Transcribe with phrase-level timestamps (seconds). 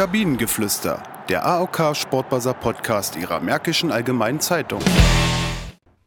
[0.00, 4.80] Kabinengeflüster, der AOK Sportbuzzer Podcast Ihrer Märkischen Allgemeinen Zeitung.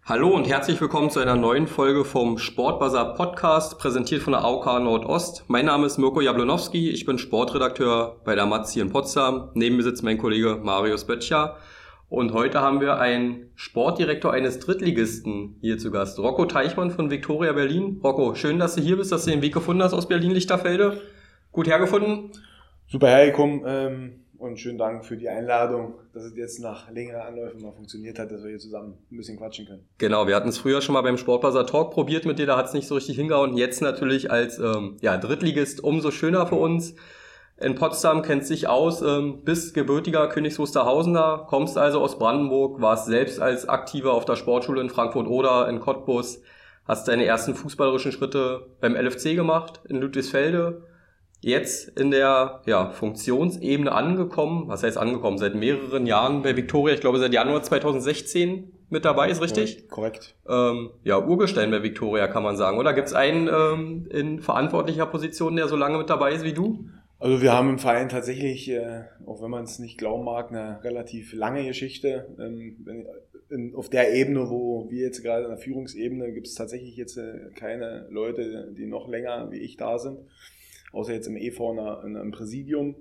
[0.04, 4.66] Hallo und herzlich willkommen zu einer neuen Folge vom Sportbuzzer Podcast, präsentiert von der AOK
[4.82, 5.44] Nordost.
[5.48, 9.52] Mein Name ist Mirko Jablonowski, ich bin Sportredakteur bei der Matz hier in Potsdam.
[9.54, 11.58] Neben mir sitzt mein Kollege Marius Böttcher.
[12.10, 17.54] Und heute haben wir einen Sportdirektor eines Drittligisten hier zu Gast, Rocco Teichmann von Victoria
[17.54, 18.02] Berlin.
[18.04, 21.00] Rocco, schön, dass du hier bist, dass du den Weg gefunden hast aus Berlin-Lichterfelde.
[21.52, 22.32] Gut hergefunden?
[22.88, 27.62] Super hergekommen ähm, und schönen Dank für die Einladung, dass es jetzt nach längeren Anläufen
[27.62, 29.88] mal funktioniert hat, dass wir hier zusammen ein bisschen quatschen können.
[29.98, 32.68] Genau, wir hatten es früher schon mal beim Sportbuzzer Talk probiert mit dir, da hat
[32.68, 33.56] es nicht so richtig hingehauen.
[33.58, 36.96] Jetzt natürlich als ähm, ja, Drittligist umso schöner für uns
[37.58, 43.06] in Potsdam, kennst dich aus, ähm, bist gebürtiger Königs Wusterhausener, kommst also aus Brandenburg, warst
[43.06, 46.42] selbst als Aktiver auf der Sportschule in Frankfurt oder in Cottbus,
[46.86, 50.84] hast deine ersten fußballerischen Schritte beim LFC gemacht in Ludwigsfelde,
[51.44, 57.02] jetzt in der ja, Funktionsebene angekommen, was heißt angekommen, seit mehreren Jahren bei Victoria, ich
[57.02, 59.90] glaube seit Januar 2016 mit dabei, ist richtig?
[59.90, 60.36] Korrekt.
[60.48, 62.94] Ähm, ja, Urgestein bei Victoria kann man sagen, oder?
[62.94, 66.86] Gibt es einen ähm, in verantwortlicher Position, der so lange mit dabei ist wie du?
[67.20, 70.84] Also wir haben im Verein tatsächlich, äh, auch wenn man es nicht glauben mag, eine
[70.84, 72.28] relativ lange Geschichte.
[72.40, 77.18] Ähm, auf der Ebene, wo wir jetzt gerade in der Führungsebene, gibt es tatsächlich jetzt
[77.18, 80.20] äh, keine Leute, die noch länger wie ich da sind,
[80.94, 81.72] außer jetzt im EV
[82.06, 82.96] in einem Präsidium.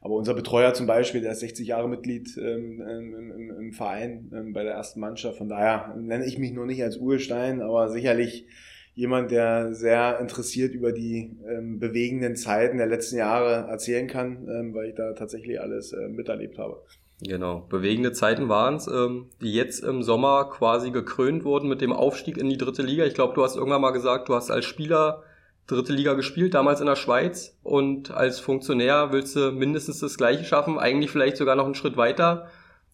[0.00, 4.52] Aber unser Betreuer zum Beispiel, der ist 60 Jahre Mitglied ähm, im, im, Verein ähm,
[4.52, 5.38] bei der ersten Mannschaft.
[5.38, 8.46] Von daher nenne ich mich nur nicht als Urstein, aber sicherlich
[8.94, 14.74] jemand, der sehr interessiert über die ähm, bewegenden Zeiten der letzten Jahre erzählen kann, ähm,
[14.74, 16.82] weil ich da tatsächlich alles äh, miterlebt habe.
[17.22, 21.92] Genau, bewegende Zeiten waren es, ähm, die jetzt im Sommer quasi gekrönt wurden mit dem
[21.92, 23.04] Aufstieg in die dritte Liga.
[23.04, 25.22] Ich glaube, du hast irgendwann mal gesagt, du hast als Spieler
[25.66, 30.44] dritte Liga gespielt, damals in der Schweiz und als Funktionär willst du mindestens das gleiche
[30.44, 32.48] schaffen, eigentlich vielleicht sogar noch einen Schritt weiter.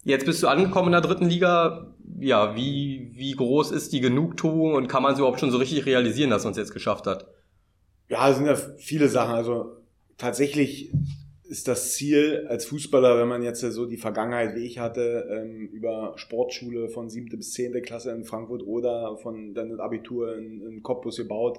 [0.04, 1.94] Jetzt bist du angekommen in der dritten Liga.
[2.18, 5.86] Ja, wie, wie groß ist die Genugtuung und kann man es überhaupt schon so richtig
[5.86, 7.26] realisieren, dass man es jetzt geschafft hat?
[8.08, 9.34] Ja, es sind ja viele Sachen.
[9.34, 9.76] Also
[10.16, 10.92] tatsächlich
[11.44, 15.68] ist das Ziel als Fußballer, wenn man jetzt so die Vergangenheit wie ich hatte, ähm,
[15.72, 20.82] über Sportschule von siebte bis zehnte Klasse in Frankfurt oder von dann Abitur in, in
[20.82, 21.58] Cottbus gebaut,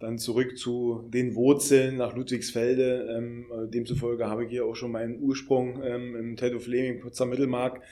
[0.00, 3.14] dann zurück zu den Wurzeln nach Ludwigsfelde.
[3.16, 7.82] Ähm, demzufolge habe ich hier auch schon meinen Ursprung ähm, im Tattoo Fleming, Potsdam Mittelmark.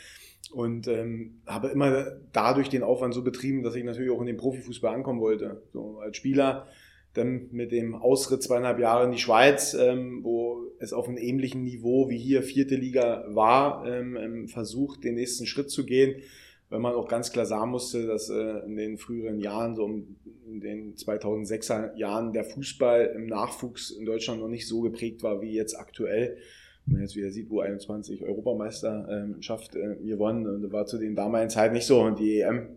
[0.50, 4.38] Und ähm, habe immer dadurch den Aufwand so betrieben, dass ich natürlich auch in den
[4.38, 5.62] Profifußball ankommen wollte.
[5.74, 6.66] So als Spieler,
[7.12, 11.64] dann mit dem Ausritt zweieinhalb Jahre in die Schweiz, ähm, wo es auf einem ähnlichen
[11.64, 16.22] Niveau wie hier vierte Liga war, ähm, ähm versucht, den nächsten Schritt zu gehen
[16.70, 20.60] weil man auch ganz klar sagen musste, dass äh, in den früheren Jahren, so in
[20.60, 25.52] den 2006er Jahren, der Fußball im Nachwuchs in Deutschland noch nicht so geprägt war wie
[25.52, 26.36] jetzt aktuell.
[26.84, 31.50] Wenn man jetzt wieder sieht, wo 21 Europameisterschaft äh, gewonnen, und war zu den damaligen
[31.50, 32.00] Zeiten nicht so.
[32.00, 32.76] Und die EM,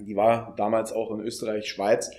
[0.00, 2.10] die war damals auch in Österreich, Schweiz.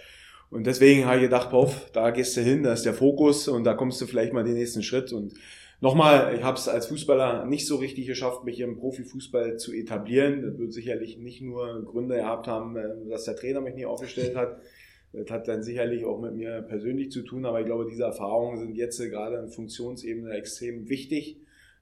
[0.49, 3.65] Und deswegen habe ich gedacht, pauf, da gehst du hin, da ist der Fokus und
[3.65, 5.13] da kommst du vielleicht mal den nächsten Schritt.
[5.13, 5.33] Und
[5.81, 10.41] Nochmal, ich habe es als Fußballer nicht so richtig geschafft, mich im Profifußball zu etablieren.
[10.41, 14.35] Das wird sicherlich nicht nur Gründe gehabt haben, äh, dass der Trainer mich nie aufgestellt
[14.35, 14.59] hat.
[15.13, 18.59] Das hat dann sicherlich auch mit mir persönlich zu tun, aber ich glaube, diese Erfahrungen
[18.59, 21.37] sind jetzt gerade in Funktionsebene extrem wichtig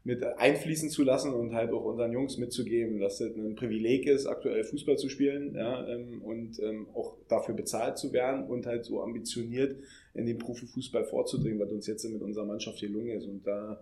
[0.07, 4.25] mit einfließen zu lassen und halt auch unseren Jungs mitzugeben, dass es ein Privileg ist,
[4.25, 8.85] aktuell Fußball zu spielen ja, ähm, und ähm, auch dafür bezahlt zu werden und halt
[8.85, 9.75] so ambitioniert
[10.13, 13.25] in den Profifußball vorzudringen, was uns jetzt mit unserer Mannschaft gelungen ist.
[13.25, 13.81] Und da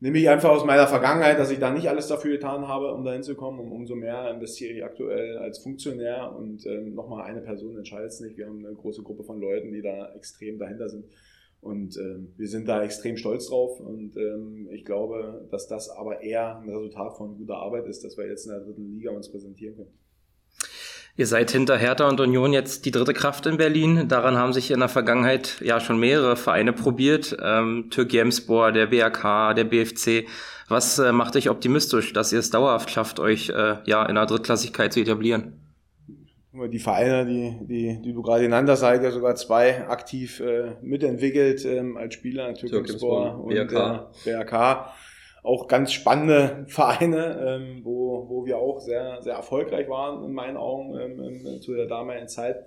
[0.00, 3.04] nehme ich einfach aus meiner Vergangenheit, dass ich da nicht alles dafür getan habe, um
[3.04, 3.60] da hinzukommen.
[3.60, 8.18] Und umso mehr investiere ich aktuell als Funktionär und ähm, nochmal eine Person entscheidet es
[8.18, 8.36] nicht.
[8.36, 11.04] Wir haben eine große Gruppe von Leuten, die da extrem dahinter sind.
[11.62, 13.78] Und ähm, wir sind da extrem stolz drauf.
[13.78, 18.18] Und ähm, ich glaube, dass das aber eher ein Resultat von guter Arbeit ist, dass
[18.18, 19.92] wir jetzt in der dritten Liga uns präsentieren können.
[21.14, 24.08] Ihr seid hinter Hertha und Union jetzt die dritte Kraft in Berlin.
[24.08, 27.36] Daran haben sich in der Vergangenheit ja schon mehrere Vereine probiert.
[27.40, 30.26] Ähm, Türk Jemspor, der BRK, der BFC.
[30.68, 34.26] Was äh, macht euch optimistisch, dass ihr es dauerhaft schafft, euch äh, ja in der
[34.26, 35.61] Drittklassigkeit zu etablieren?
[36.54, 40.76] Die Vereine, die, die, die du gerade genannt hast, seid ja sogar zwei aktiv äh,
[40.82, 44.10] mitentwickelt ähm, als Spieler, Türk Jemspor und BRK.
[44.26, 44.92] Äh, BRK
[45.42, 50.56] auch ganz spannende Vereine, ähm, wo, wo wir auch sehr, sehr erfolgreich waren in meinen
[50.56, 52.64] Augen ähm, zu der damaligen Zeit.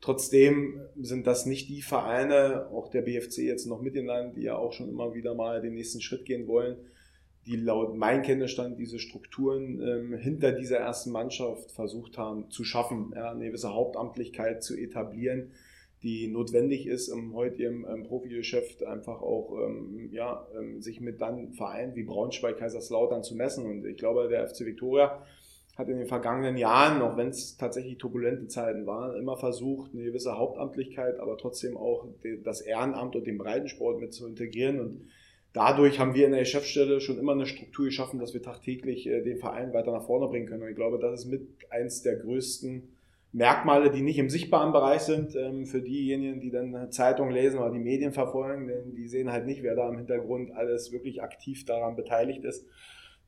[0.00, 4.42] Trotzdem sind das nicht die Vereine, auch der BFC jetzt noch mit in Land, die
[4.42, 6.76] ja auch schon immer wieder mal den nächsten Schritt gehen wollen,
[7.46, 13.12] die laut meinem Kenntnisstand diese Strukturen ähm, hinter dieser ersten Mannschaft versucht haben zu schaffen,
[13.14, 15.52] ja, eine gewisse Hauptamtlichkeit zu etablieren,
[16.02, 21.20] die notwendig ist, um heute im, im Profigeschäft einfach auch ähm, ja, ähm, sich mit
[21.20, 23.64] dann Vereinen wie Braunschweig, Kaiserslautern zu messen.
[23.64, 25.22] Und ich glaube, der FC Viktoria
[25.76, 30.04] hat in den vergangenen Jahren, auch wenn es tatsächlich turbulente Zeiten waren, immer versucht, eine
[30.04, 32.08] gewisse Hauptamtlichkeit, aber trotzdem auch
[32.42, 34.80] das Ehrenamt und den Breitensport mit zu integrieren.
[34.80, 35.08] Und
[35.56, 39.22] dadurch haben wir in der Geschäftsstelle schon immer eine Struktur geschaffen, dass wir tagtäglich äh,
[39.22, 40.62] den Verein weiter nach vorne bringen können.
[40.62, 42.88] Und ich glaube, das ist mit eins der größten
[43.32, 47.70] Merkmale, die nicht im sichtbaren Bereich sind, ähm, für diejenigen, die dann Zeitung lesen oder
[47.70, 51.64] die Medien verfolgen, denn die sehen halt nicht, wer da im Hintergrund alles wirklich aktiv
[51.64, 52.66] daran beteiligt ist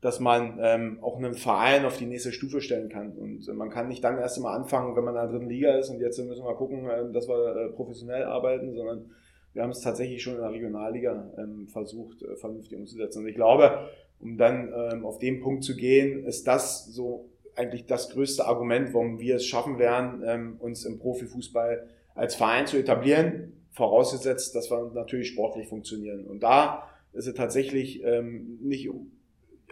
[0.00, 3.12] dass man ähm, auch einen Verein auf die nächste Stufe stellen kann.
[3.12, 5.76] Und äh, man kann nicht dann erst einmal anfangen, wenn man in der dritten Liga
[5.76, 9.10] ist und jetzt müssen wir gucken, äh, dass wir äh, professionell arbeiten, sondern
[9.58, 13.24] wir haben es tatsächlich schon in der Regionalliga ähm, versucht, äh, vernünftig umzusetzen.
[13.24, 13.88] Und ich glaube,
[14.20, 18.94] um dann ähm, auf den Punkt zu gehen, ist das so eigentlich das größte Argument,
[18.94, 24.70] warum wir es schaffen werden, ähm, uns im Profifußball als Verein zu etablieren, vorausgesetzt, dass
[24.70, 26.24] wir natürlich sportlich funktionieren.
[26.24, 28.88] Und da ist es tatsächlich ähm, nicht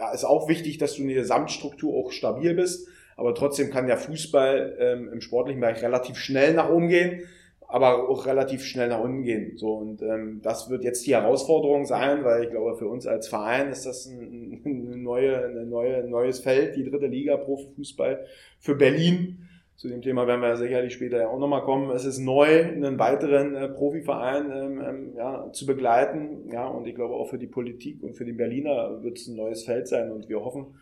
[0.00, 2.88] ja, ist auch wichtig, dass du in der Gesamtstruktur auch stabil bist.
[3.16, 7.22] Aber trotzdem kann der Fußball ähm, im sportlichen Bereich relativ schnell nach oben gehen,
[7.68, 9.56] aber auch relativ schnell nach unten gehen.
[9.56, 13.28] So und ähm, das wird jetzt die Herausforderung sein, weil ich glaube, für uns als
[13.28, 18.26] Verein ist das ein, eine neue, eine neue, ein neues Feld, die dritte Liga Profifußball
[18.58, 19.48] für Berlin.
[19.76, 21.90] Zu dem Thema werden wir sicherlich später ja auch nochmal kommen.
[21.90, 26.48] Es ist neu, einen weiteren äh, Profiverein ähm, ähm, ja, zu begleiten.
[26.50, 29.36] Ja, und ich glaube auch für die Politik und für die Berliner wird es ein
[29.36, 30.10] neues Feld sein.
[30.10, 30.78] Und wir hoffen,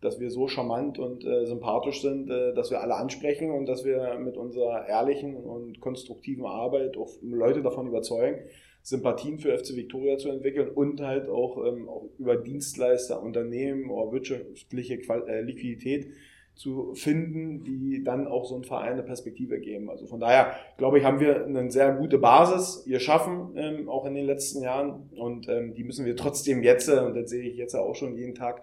[0.00, 3.84] dass wir so charmant und äh, sympathisch sind, äh, dass wir alle ansprechen und dass
[3.84, 8.38] wir mit unserer ehrlichen und konstruktiven Arbeit auch Leute davon überzeugen,
[8.82, 14.12] Sympathien für FC Victoria zu entwickeln und halt auch, ähm, auch über Dienstleister, Unternehmen oder
[14.12, 16.08] wirtschaftliche Qual äh, Liquidität
[16.54, 19.90] zu finden, die dann auch so ein Verein eine Perspektive geben.
[19.90, 24.06] Also von daher, glaube ich, haben wir eine sehr gute Basis hier schaffen, ähm, auch
[24.06, 25.08] in den letzten Jahren.
[25.16, 28.34] Und ähm, die müssen wir trotzdem jetzt, und das sehe ich jetzt auch schon jeden
[28.34, 28.62] Tag,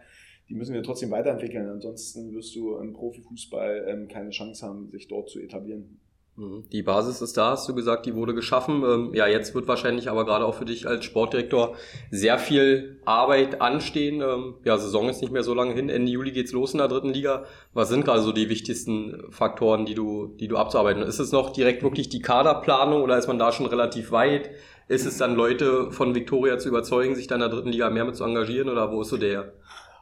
[0.49, 1.67] die müssen wir trotzdem weiterentwickeln.
[1.69, 5.99] Ansonsten wirst du im Profifußball ähm, keine Chance haben, sich dort zu etablieren.
[6.37, 6.65] Mhm.
[6.71, 8.83] Die Basis ist da, hast du gesagt, die wurde geschaffen.
[8.83, 11.75] Ähm, ja, jetzt wird wahrscheinlich aber gerade auch für dich als Sportdirektor
[12.11, 14.21] sehr viel Arbeit anstehen.
[14.21, 15.89] Ähm, ja, Saison ist nicht mehr so lange hin.
[15.89, 17.45] Ende Juli geht's los in der dritten Liga.
[17.73, 21.03] Was sind gerade so die wichtigsten Faktoren, die du, die du abzuarbeiten?
[21.03, 24.49] Ist es noch direkt wirklich die Kaderplanung oder ist man da schon relativ weit?
[24.87, 28.05] Ist es dann Leute von Victoria zu überzeugen, sich da in der dritten Liga mehr
[28.05, 29.53] mit zu engagieren oder wo ist so der,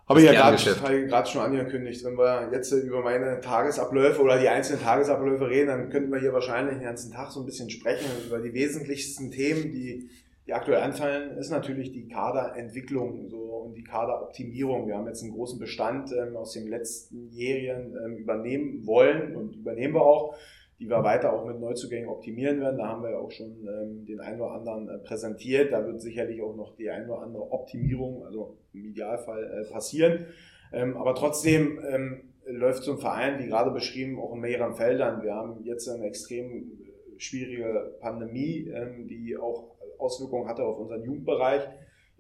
[0.07, 2.03] habe ich ja gerade schon angekündigt.
[2.03, 6.33] Wenn wir jetzt über meine Tagesabläufe oder die einzelnen Tagesabläufe reden, dann könnten wir hier
[6.33, 10.09] wahrscheinlich den ganzen Tag so ein bisschen sprechen über die wesentlichsten Themen, die,
[10.45, 14.87] die aktuell anfallen, ist natürlich die Kaderentwicklung so, und die Kaderoptimierung.
[14.87, 19.55] Wir haben jetzt einen großen Bestand ähm, aus dem letzten Jährigen ähm, übernehmen wollen und
[19.55, 20.35] übernehmen wir auch
[20.79, 22.77] die wir weiter auch mit Neuzugängen optimieren werden.
[22.77, 25.71] Da haben wir ja auch schon ähm, den einen oder anderen äh, präsentiert.
[25.71, 30.25] Da wird sicherlich auch noch die eine oder andere Optimierung, also im Idealfall, äh, passieren.
[30.71, 35.21] Ähm, aber trotzdem ähm, läuft so ein Verein, wie gerade beschrieben, auch in mehreren Feldern.
[35.21, 36.71] Wir haben jetzt eine extrem
[37.17, 41.61] schwierige Pandemie, ähm, die auch Auswirkungen hatte auf unseren Jugendbereich.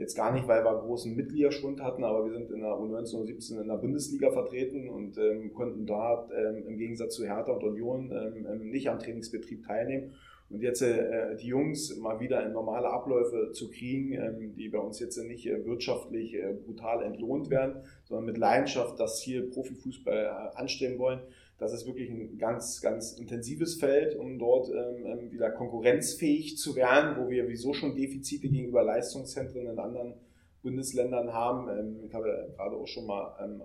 [0.03, 3.25] Jetzt gar nicht, weil wir großen Mitgliederschwund hatten, aber wir sind in der U19 und
[3.25, 7.63] 17 in der Bundesliga vertreten und ähm, konnten dort ähm, im Gegensatz zu Hertha und
[7.63, 10.11] Union ähm, ähm nicht am Trainingsbetrieb teilnehmen.
[10.49, 14.77] Und jetzt äh, die Jungs mal wieder in normale Abläufe zu kriegen, ähm, die bei
[14.77, 20.17] uns jetzt nicht äh, wirtschaftlich äh, brutal entlohnt werden, sondern mit Leidenschaft das Ziel Profifußball
[20.17, 21.21] äh, anstellen wollen,
[21.63, 26.75] das ist wirklich ein ganz, ganz intensives Feld, um dort ähm, ähm, wieder konkurrenzfähig zu
[26.75, 30.15] werden, wo wir wieso schon Defizite gegenüber Leistungszentren in anderen
[30.61, 31.69] Bundesländern haben.
[31.69, 33.61] Ähm, ich habe gerade auch schon mal ähm,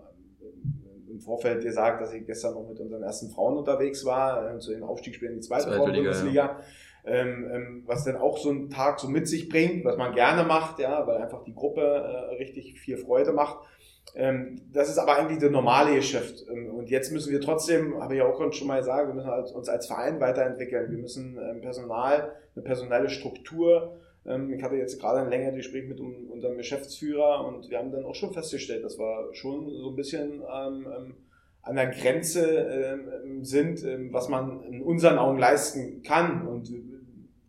[1.11, 4.73] im Vorfeld gesagt, dass ich gestern noch mit unseren ersten Frauen unterwegs war, äh, zu
[4.73, 6.45] den Aufstiegsspielen in die zweite, zweite Bundesliga.
[6.45, 6.61] Ja.
[7.05, 10.45] Ähm, ähm, was dann auch so ein Tag so mit sich bringt, was man gerne
[10.45, 13.67] macht, ja, weil einfach die Gruppe äh, richtig viel Freude macht.
[14.15, 16.47] Ähm, das ist aber eigentlich das normale Geschäft.
[16.49, 19.69] Ähm, und jetzt müssen wir trotzdem, habe ich auch schon mal gesagt, wir müssen uns
[19.69, 20.91] als Verein weiterentwickeln.
[20.91, 23.97] Wir müssen ähm, Personal, eine personelle Struktur.
[24.25, 28.15] Ich hatte jetzt gerade ein längeres Gespräch mit unserem Geschäftsführer und wir haben dann auch
[28.15, 32.99] schon festgestellt, dass wir schon so ein bisschen an der Grenze
[33.41, 36.47] sind, was man in unseren Augen leisten kann.
[36.47, 36.69] Und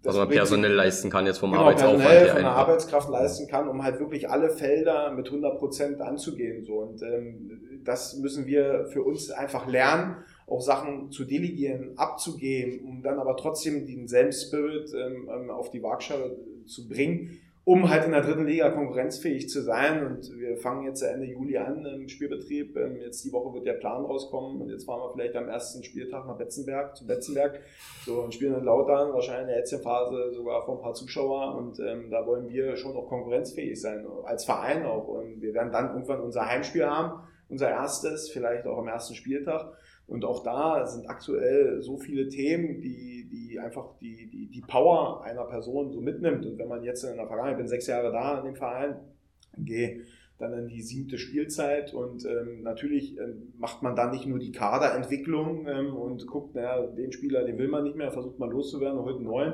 [0.03, 2.27] was man personell leisten kann jetzt vom genau, Arbeitsaufwand her.
[2.27, 6.63] von der Arbeitskraft leisten kann, um halt wirklich alle Felder mit 100 Prozent anzugehen.
[6.63, 6.75] So.
[6.75, 13.01] Und ähm, das müssen wir für uns einfach lernen, auch Sachen zu delegieren, abzugeben, um
[13.01, 18.13] dann aber trotzdem denselben Spirit ähm, ähm, auf die Waagschale zu bringen, um halt in
[18.13, 20.03] der dritten Liga konkurrenzfähig zu sein.
[20.03, 22.75] Und wir fangen jetzt Ende Juli an im Spielbetrieb.
[22.75, 25.83] Ähm, jetzt die Woche wird der Plan rauskommen und jetzt fahren wir vielleicht am ersten
[25.83, 27.59] Spieltag nach Betzenberg, zu Betzenberg.
[28.07, 31.57] So und spielen in Lautern, wahrscheinlich in der letzten Phase sogar vor ein paar Zuschauer.
[31.57, 35.07] Und ähm, da wollen wir schon auch konkurrenzfähig sein, als Verein auch.
[35.07, 39.73] Und wir werden dann irgendwann unser Heimspiel haben, unser erstes, vielleicht auch am ersten Spieltag.
[40.09, 45.23] Und auch da sind aktuell so viele Themen, die, die einfach die, die, die Power
[45.23, 46.45] einer Person so mitnimmt.
[46.47, 48.95] Und wenn man jetzt in der Vergangenheit, ich bin sechs Jahre da in dem Verein,
[49.57, 50.01] gehe
[50.39, 54.53] dann in die siebte Spielzeit und ähm, natürlich ähm, macht man dann nicht nur die
[54.53, 59.03] Kaderentwicklung ähm, und guckt, naja, den Spieler, den will man nicht mehr, versucht man loszuwerden,
[59.03, 59.53] heute einen neuen,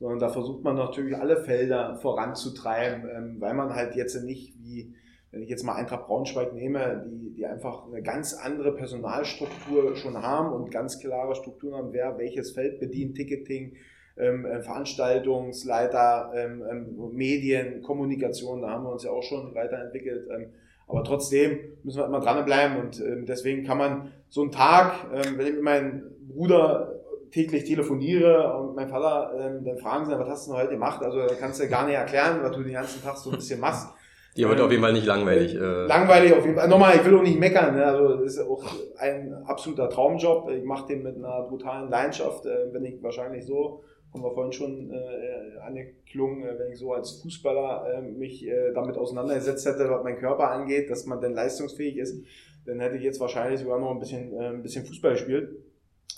[0.00, 4.94] sondern da versucht man natürlich alle Felder voranzutreiben, ähm, weil man halt jetzt nicht wie
[5.32, 10.22] wenn ich jetzt mal Eintracht Braunschweig nehme, die, die einfach eine ganz andere Personalstruktur schon
[10.22, 13.74] haben und ganz klare Strukturen haben, wer welches Feld bedient, Ticketing,
[14.18, 20.28] ähm, äh, Veranstaltungsleiter, ähm, ähm, Medien, Kommunikation, da haben wir uns ja auch schon weiterentwickelt.
[20.30, 20.50] Ähm,
[20.86, 25.38] aber trotzdem müssen wir immer dranbleiben und ähm, deswegen kann man so einen Tag, ähm,
[25.38, 30.46] wenn ich mit meinem Bruder täglich telefoniere und mein Vater, dann fragen sie, was hast
[30.46, 31.02] du denn heute gemacht?
[31.02, 33.88] Also kannst du gar nicht erklären, was du den ganzen Tag so ein bisschen machst.
[34.36, 35.54] Die wird ähm, auf jeden Fall nicht langweilig.
[35.54, 35.86] Äh.
[35.86, 36.68] Langweilig auf jeden Fall.
[36.68, 37.74] Nochmal, ich will auch nicht meckern.
[37.74, 37.84] Ne?
[37.84, 38.64] Also das ist auch
[38.98, 40.50] ein absoluter Traumjob.
[40.50, 42.46] Ich mache den mit einer brutalen Leidenschaft.
[42.46, 46.92] Äh, wenn ich wahrscheinlich so, haben wir vorhin schon äh, angeklungen, äh, wenn ich so
[46.92, 51.34] als Fußballer äh, mich äh, damit auseinandergesetzt hätte, was mein Körper angeht, dass man denn
[51.34, 52.24] leistungsfähig ist,
[52.64, 55.50] dann hätte ich jetzt wahrscheinlich sogar noch ein bisschen, äh, ein bisschen Fußball gespielt.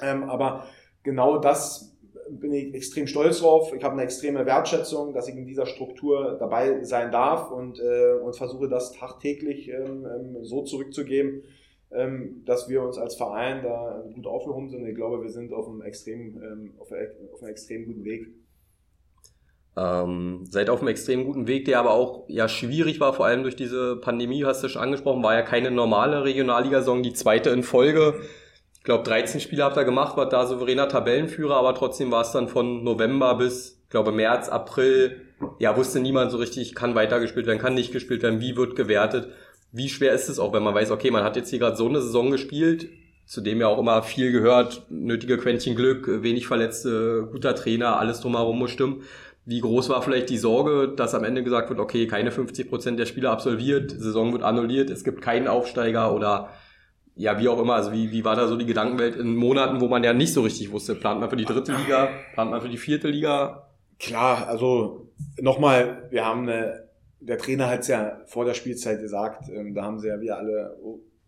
[0.01, 0.67] Ähm, aber
[1.03, 1.94] genau das
[2.31, 3.73] bin ich extrem stolz drauf.
[3.77, 8.15] Ich habe eine extreme Wertschätzung, dass ich in dieser Struktur dabei sein darf und, äh,
[8.15, 11.43] und versuche das tagtäglich ähm, ähm, so zurückzugeben,
[11.91, 14.87] ähm, dass wir uns als Verein da gut aufgehoben sind.
[14.87, 16.91] Ich glaube, wir sind auf einem extrem, ähm, auf,
[17.33, 18.29] auf einem extrem guten Weg.
[19.77, 23.43] Ähm, seid auf einem extrem guten Weg, der aber auch ja schwierig war, vor allem
[23.43, 27.65] durch diese Pandemie, hast du schon angesprochen, war ja keine normale Regionalliga-Saison, die zweite in
[27.65, 28.21] Folge.
[28.85, 32.33] Ich glaube, 13 Spiele habt ihr gemacht, war da souveräner Tabellenführer, aber trotzdem war es
[32.33, 35.23] dann von November bis, glaube, März, April,
[35.59, 39.29] ja, wusste niemand so richtig, kann weitergespielt werden, kann nicht gespielt werden, wie wird gewertet.
[39.73, 41.89] Wie schwer ist es auch, wenn man weiß, okay, man hat jetzt hier gerade so
[41.89, 42.89] eine Saison gespielt,
[43.25, 48.21] zu dem ja auch immer viel gehört, nötige Quäntchen Glück, wenig Verletzte, guter Trainer, alles
[48.21, 49.03] drumherum muss stimmen.
[49.47, 52.99] Wie groß war vielleicht die Sorge, dass am Ende gesagt wird, okay, keine 50 Prozent
[52.99, 56.51] der Spieler absolviert, Saison wird annulliert, es gibt keinen Aufsteiger oder
[57.17, 59.89] ja, wie auch immer, also wie, wie war da so die Gedankenwelt in Monaten, wo
[59.89, 62.69] man ja nicht so richtig wusste, plant man für die dritte Liga, plant man für
[62.69, 63.69] die vierte Liga?
[63.99, 66.89] Klar, also nochmal, wir haben eine,
[67.21, 70.37] der Trainer hat es ja vor der Spielzeit gesagt, ähm, da haben sie ja wir
[70.37, 70.77] alle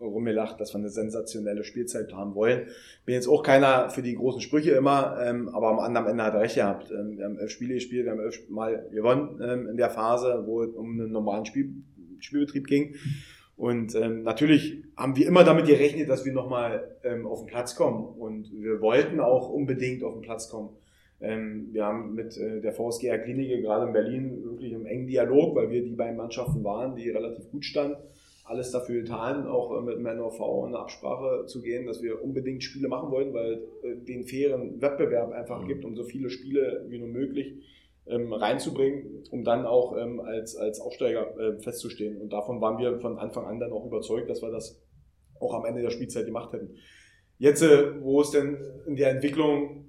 [0.00, 2.66] rumgelacht, dass wir eine sensationelle Spielzeit haben wollen.
[3.05, 6.35] Bin jetzt auch keiner für die großen Sprüche immer, ähm, aber am anderen Ende hat
[6.35, 6.90] er recht gehabt.
[6.90, 10.43] Ähm, wir haben elf Spiele gespielt, wir haben elf Mal gewonnen ähm, in der Phase,
[10.47, 11.73] wo es um einen normalen Spiel,
[12.19, 12.95] Spielbetrieb ging.
[13.57, 17.75] Und ähm, natürlich haben wir immer damit gerechnet, dass wir nochmal ähm, auf den Platz
[17.75, 18.05] kommen.
[18.05, 20.71] Und wir wollten auch unbedingt auf den Platz kommen.
[21.21, 25.57] Ähm, wir haben mit äh, der VSGR Klinik gerade in Berlin wirklich im engen Dialog,
[25.57, 27.97] weil wir die beiden Mannschaften waren, die relativ gut standen,
[28.45, 32.23] alles dafür getan, auch äh, mit dem NOV in eine Absprache zu gehen, dass wir
[32.23, 35.69] unbedingt Spiele machen wollten, weil äh, den fairen Wettbewerb einfach mhm.
[35.69, 37.55] gibt und so viele Spiele wie nur möglich
[38.09, 42.21] ähm, reinzubringen, um dann auch ähm, als, als Aufsteiger äh, festzustehen.
[42.21, 44.83] Und davon waren wir von Anfang an dann auch überzeugt, dass wir das
[45.41, 46.77] auch am Ende der Spielzeit gemacht hätten.
[47.39, 49.87] Jetzt, äh, wo es denn in der Entwicklung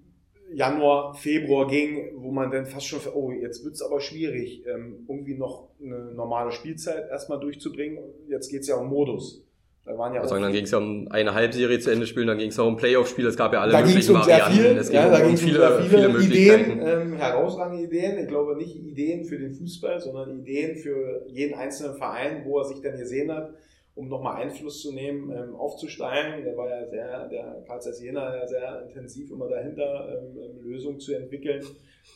[0.53, 5.05] Januar, Februar ging, wo man dann fast schon, oh, jetzt wird es aber schwierig, ähm,
[5.07, 7.99] irgendwie noch eine normale Spielzeit erstmal durchzubringen.
[8.29, 9.46] Jetzt geht es ja um Modus.
[9.87, 12.37] Da waren ja also dann ging es ja um eine Halbserie zu Ende spielen, dann
[12.37, 14.51] ging es auch um Playoff-Spiel, es gab ja alle da möglichen um Varianten.
[14.51, 18.19] Viel, es ging ja, da um, viele, viele, viele Ideen, ähm, herausragende Ideen.
[18.19, 22.65] Ich glaube nicht Ideen für den Fußball, sondern Ideen für jeden einzelnen Verein, wo er
[22.65, 23.53] sich dann gesehen hat,
[23.97, 26.45] um nochmal Einfluss zu nehmen, ähm, aufzusteigen.
[26.45, 30.63] Der war ja sehr, der Karl Zeiss Jena ja sehr intensiv immer dahinter, ähm, ähm
[30.63, 31.61] Lösungen zu entwickeln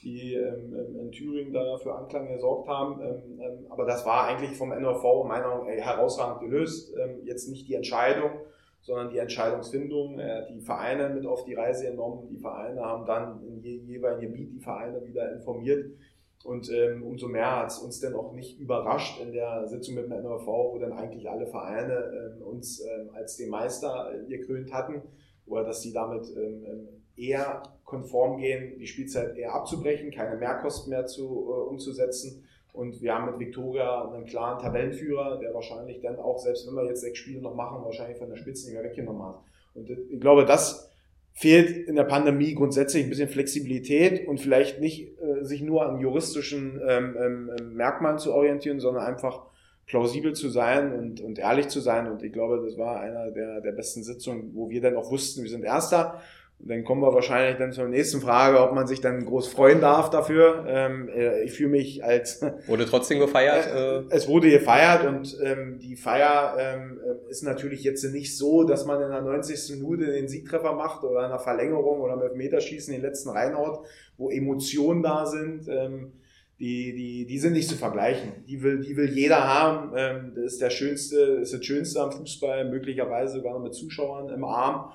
[0.03, 3.01] die ähm, in Thüringen da für Anklang gesorgt haben.
[3.01, 6.93] Ähm, ähm, aber das war eigentlich vom NRV meiner Meinung nach herausragend gelöst.
[6.97, 8.31] Ähm, jetzt nicht die Entscheidung,
[8.81, 10.17] sondern die Entscheidungsfindung.
[10.17, 12.27] Er hat die Vereine mit auf die Reise genommen.
[12.29, 15.85] Die Vereine haben dann in je, jeweiligen Gebiet die Vereine wieder informiert.
[16.43, 20.05] Und ähm, umso mehr hat es uns dann auch nicht überrascht in der Sitzung mit
[20.05, 24.74] dem NRV, wo dann eigentlich alle Vereine ähm, uns ähm, als den Meister äh, gekrönt
[24.74, 25.03] hatten,
[25.45, 31.05] oder dass sie damit ähm, eher konform gehen, die Spielzeit eher abzubrechen, keine Mehrkosten mehr
[31.05, 32.48] zu, äh, umzusetzen.
[32.74, 36.86] Und wir haben mit Viktoria einen klaren Tabellenführer, der wahrscheinlich dann auch, selbst wenn wir
[36.86, 39.39] jetzt sechs Spiele noch machen, wahrscheinlich von der Spitze nicht mehr weggenommen hat.
[39.74, 40.90] Und ich glaube, das
[41.33, 46.00] fehlt in der Pandemie grundsätzlich ein bisschen Flexibilität und vielleicht nicht äh, sich nur an
[46.00, 49.43] juristischen ähm, ähm, Merkmalen zu orientieren, sondern einfach
[49.88, 52.09] plausibel zu sein und, und ehrlich zu sein.
[52.09, 55.43] Und ich glaube, das war einer der, der besten Sitzungen, wo wir dann auch wussten,
[55.43, 56.21] wir sind Erster
[56.63, 60.09] dann kommen wir wahrscheinlich dann zur nächsten Frage, ob man sich dann groß freuen darf
[60.09, 60.65] dafür.
[60.67, 62.41] Ähm, äh, ich fühle mich als...
[62.67, 63.67] Wurde trotzdem gefeiert?
[63.67, 66.99] Äh, es wurde gefeiert und ähm, die Feier ähm,
[67.29, 69.77] ist natürlich jetzt nicht so, dass man in der 90.
[69.77, 73.85] Minute den Siegtreffer macht oder in einer Verlängerung oder mit Meterschießen den letzten reinhaut,
[74.17, 75.67] wo Emotionen da sind.
[75.67, 76.13] Ähm,
[76.59, 78.45] die, die, die sind nicht zu vergleichen.
[78.47, 79.93] Die will, die will jeder haben.
[79.95, 83.73] Ähm, das ist der schönste, das ist das Schönste am Fußball, möglicherweise sogar noch mit
[83.73, 84.91] Zuschauern im Arm.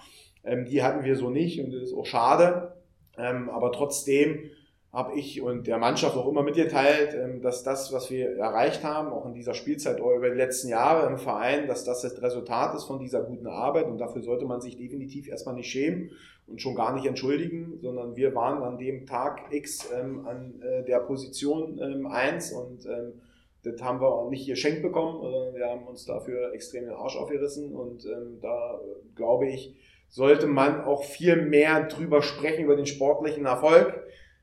[0.47, 2.77] Ähm, die hatten wir so nicht und das ist auch schade.
[3.19, 4.51] Ähm, aber trotzdem
[4.93, 9.13] habe ich und der Mannschaft auch immer mitgeteilt, ähm, dass das, was wir erreicht haben,
[9.13, 12.75] auch in dieser Spielzeit oder über die letzten Jahre im Verein, dass das das Resultat
[12.75, 16.13] ist von dieser guten Arbeit und dafür sollte man sich definitiv erstmal nicht schämen
[16.47, 20.85] und schon gar nicht entschuldigen, sondern wir waren an dem Tag X ähm, an äh,
[20.85, 23.21] der Position ähm, 1 und ähm,
[23.65, 27.17] das haben wir auch nicht geschenkt bekommen, sondern wir haben uns dafür extrem den Arsch
[27.17, 29.75] aufgerissen und ähm, da äh, glaube ich,
[30.09, 34.03] sollte man auch viel mehr drüber sprechen, über den sportlichen Erfolg,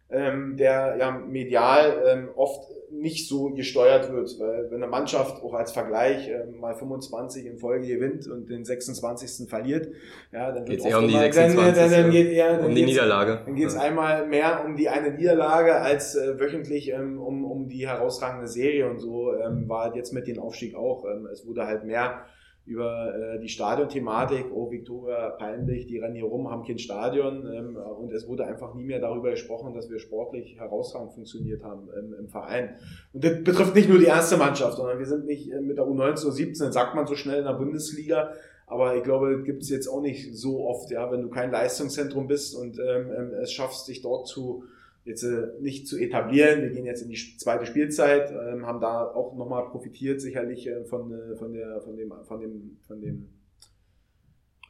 [0.09, 5.53] ähm, der ja medial ähm, oft nicht so gesteuert wird, weil wenn eine Mannschaft auch
[5.53, 9.49] als Vergleich äh, mal 25 in Folge gewinnt und den 26.
[9.49, 9.87] verliert,
[10.31, 11.75] ja, dann geht es eher um die 26.
[11.75, 13.41] Dann, dann, dann geht eher, dann um die Niederlage.
[13.45, 13.81] Dann geht es ja.
[13.81, 18.89] einmal mehr um die eine Niederlage als äh, wöchentlich ähm, um, um die herausragende Serie
[18.89, 21.05] und so ähm, war halt jetzt mit dem Aufstieg auch.
[21.05, 22.25] Ähm, es wurde halt mehr
[22.65, 27.45] über äh, die Stadionthematik, oh Viktoria peinlich, die rennen hier rum, haben kein Stadion.
[27.51, 31.89] Ähm, und es wurde einfach nie mehr darüber gesprochen, dass wir sportlich herausragend funktioniert haben
[31.97, 32.75] ähm, im Verein.
[33.11, 35.85] Und das betrifft nicht nur die erste Mannschaft, sondern wir sind nicht äh, mit der
[35.85, 38.31] U19 oder 17, sagt man so schnell in der Bundesliga,
[38.65, 42.27] aber ich glaube, gibt es jetzt auch nicht so oft, ja, wenn du kein Leistungszentrum
[42.27, 44.63] bist und ähm, ähm es schaffst, dich dort zu
[45.05, 46.61] jetzt äh, nicht zu etablieren.
[46.61, 50.85] Wir gehen jetzt in die zweite Spielzeit, ähm, haben da auch nochmal profitiert, sicherlich äh,
[50.85, 53.27] von, äh, von, der, von dem, von dem, von dem,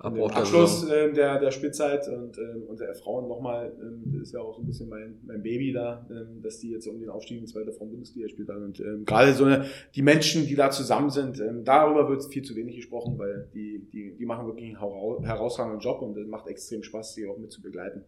[0.02, 3.72] von dem Abschluss äh, der, der Spielzeit und ähm, unsere Frauen nochmal,
[4.06, 6.88] das ist ja auch so ein bisschen mein, mein Baby da, ähm, dass die jetzt
[6.88, 8.50] um den Aufstieg in die zweite Frauen-Bundesliga spielt.
[8.50, 12.42] Und ähm, gerade so eine, die Menschen, die da zusammen sind, ähm, darüber wird viel
[12.42, 16.48] zu wenig gesprochen, weil die, die, die machen wirklich einen herausragenden Job und es macht
[16.48, 18.04] extrem Spaß, die auch mit zu begleiten.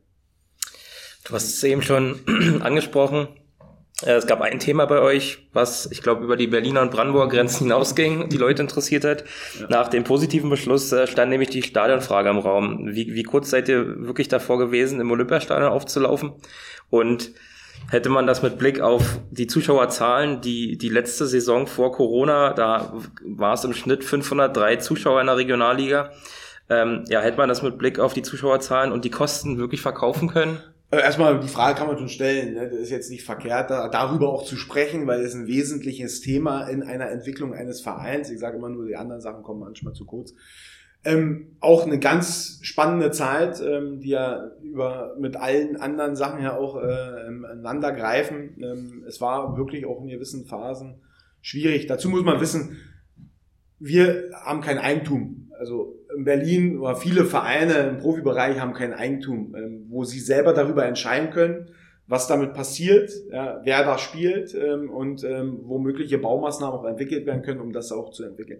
[1.25, 2.19] Du hast es eben schon
[2.61, 3.27] angesprochen.
[4.03, 7.35] Äh, es gab ein Thema bei euch, was ich glaube über die Berliner und Brandenburger
[7.35, 9.23] Grenzen hinausging, die Leute interessiert hat.
[9.59, 9.67] Ja.
[9.69, 12.89] Nach dem positiven Beschluss äh, stand nämlich die Stadionfrage im Raum.
[12.93, 16.33] Wie, wie kurz seid ihr wirklich davor gewesen, im Olympiastadion aufzulaufen?
[16.91, 17.31] Und
[17.89, 22.93] hätte man das mit Blick auf die Zuschauerzahlen, die die letzte Saison vor Corona, da
[23.23, 26.11] war es im Schnitt 503 Zuschauer in der Regionalliga.
[26.69, 30.29] Ähm, ja, hätte man das mit Blick auf die Zuschauerzahlen und die Kosten wirklich verkaufen
[30.29, 30.59] können?
[30.95, 32.53] Äh, erstmal, die Frage kann man schon stellen.
[32.53, 32.69] Ne?
[32.69, 36.83] Das ist jetzt nicht verkehrt, darüber auch zu sprechen, weil es ein wesentliches Thema in
[36.83, 38.29] einer Entwicklung eines Vereins.
[38.29, 40.33] Ich sage immer nur, die anderen Sachen kommen manchmal zu kurz.
[41.03, 46.57] Ähm, auch eine ganz spannende Zeit, ähm, die ja über mit allen anderen Sachen ja
[46.57, 48.57] auch äh, greifen.
[48.59, 51.01] Ähm, es war wirklich auch in gewissen Phasen
[51.41, 51.87] schwierig.
[51.87, 52.77] Dazu muss man wissen,
[53.79, 55.44] wir haben kein Eigentum.
[55.65, 60.53] Also in Berlin oder viele Vereine im Profibereich haben kein Eigentum, ähm, wo sie selber
[60.53, 61.69] darüber entscheiden können,
[62.05, 67.41] was damit passiert, wer da spielt ähm, und ähm, wo mögliche Baumaßnahmen auch entwickelt werden
[67.41, 68.59] können, um das auch zu entwickeln.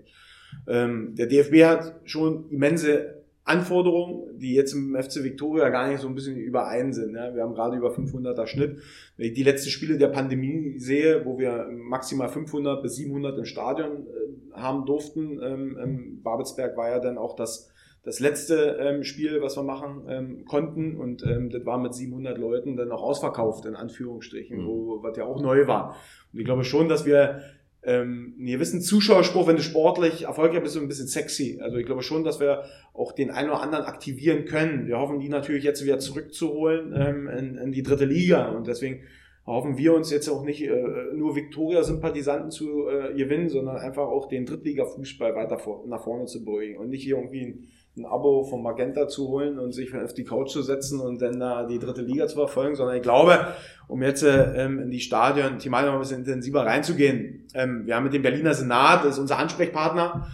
[0.68, 6.16] Der DFB hat schon immense Anforderungen, die jetzt im FC Victoria gar nicht so ein
[6.16, 7.16] bisschen überein sind.
[7.16, 7.34] Ja.
[7.34, 8.80] Wir haben gerade über 500er Schnitt.
[9.18, 13.46] Wenn ich die letzten Spiele der Pandemie sehe, wo wir maximal 500 bis 700 im
[13.46, 17.72] Stadion äh, haben durften, ähm, Babelsberg war ja dann auch das,
[18.04, 22.40] das letzte ähm, Spiel, was wir machen ähm, konnten und ähm, das war mit 700
[22.40, 24.68] Leuten dann auch ausverkauft, in Anführungsstrichen, mhm.
[24.68, 25.96] wo, was ja auch neu war.
[26.34, 27.42] Und ich glaube schon, dass wir
[27.86, 31.60] ähm, einen gewissen Zuschauerspruch, wenn du sportlich erfolgreich bist, ein bisschen sexy.
[31.62, 34.88] Also ich glaube schon, dass wir auch den einen oder anderen aktivieren können.
[34.88, 39.04] Wir hoffen, die natürlich jetzt wieder zurückzuholen ähm, in, in die dritte Liga und deswegen
[39.46, 44.28] hoffen wir uns jetzt auch nicht äh, nur Viktoria-Sympathisanten zu äh, gewinnen, sondern einfach auch
[44.28, 47.68] den Drittliga-Fußball weiter vor, nach vorne zu bringen und nicht hier irgendwie ein,
[47.98, 51.40] ein Abo vom Magenta zu holen und sich auf die Couch zu setzen und dann
[51.40, 53.48] da die dritte Liga zu verfolgen, sondern ich glaube,
[53.88, 57.96] um jetzt äh, ähm, in die Stadion thematisch noch ein bisschen intensiver reinzugehen, ähm, wir
[57.96, 60.28] haben mit dem Berliner Senat, das ist unser Ansprechpartner,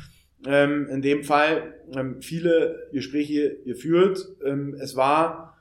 [0.46, 4.28] ähm, in dem Fall ähm, viele Gespräche geführt.
[4.44, 5.52] Ähm, es war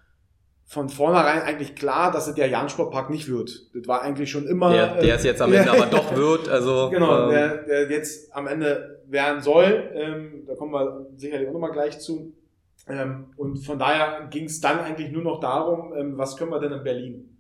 [0.71, 3.75] von vornherein eigentlich klar, dass es der Jahn-Sportpark nicht wird.
[3.75, 4.73] Das war eigentlich schon immer.
[4.73, 6.49] Der, der es jetzt am Ende aber doch wird.
[6.49, 9.91] Also, genau, ähm, der, der jetzt am Ende werden soll.
[9.95, 12.33] Ähm, da kommen wir sicherlich auch nochmal gleich zu.
[12.89, 16.61] Ähm, und von daher ging es dann eigentlich nur noch darum, ähm, was können wir
[16.61, 17.37] denn in Berlin?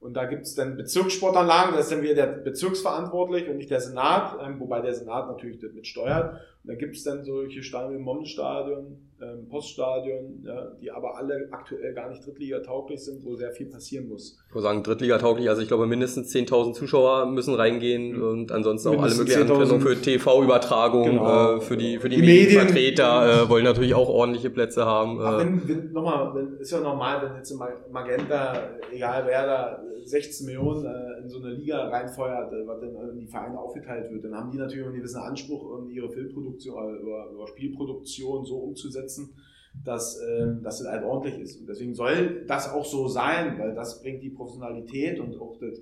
[0.00, 3.80] Und da gibt es dann Bezirkssportanlagen, da ist dann wieder der Bezirksverantwortlich und nicht der
[3.80, 6.40] Senat, ähm, wobei der Senat natürlich das mit steuert.
[6.66, 12.08] Da gibt es dann solche Stadien Mommenstadion, ähm, Poststadion, ja, die aber alle aktuell gar
[12.08, 14.38] nicht Drittliga-tauglich sind, wo sehr viel passieren muss.
[14.48, 18.22] Ich würde sagen, Drittliga-tauglich, also ich glaube mindestens 10.000 Zuschauer müssen reingehen mhm.
[18.22, 21.56] und ansonsten auch alle möglichen Anwendungen für TV-Übertragung, genau.
[21.56, 25.20] äh, für die, für die, die Medienvertreter äh, wollen natürlich auch ordentliche Plätze haben.
[25.20, 25.44] Äh.
[25.44, 27.54] wenn, wenn, nochmal, wenn, ist ja normal, wenn jetzt
[27.92, 33.10] Magenta, egal wer da, 16 Millionen äh, in so eine Liga reinfeuert, äh, was dann
[33.10, 36.10] in die Vereine aufgeteilt wird, dann haben die natürlich einen gewissen Anspruch, ihre
[36.54, 39.34] Filmproduktion oder, oder Spielproduktion so umzusetzen,
[39.84, 41.60] dass, ähm, dass es halt ordentlich ist.
[41.60, 45.80] Und deswegen soll das auch so sein, weil das bringt die Professionalität und auch das,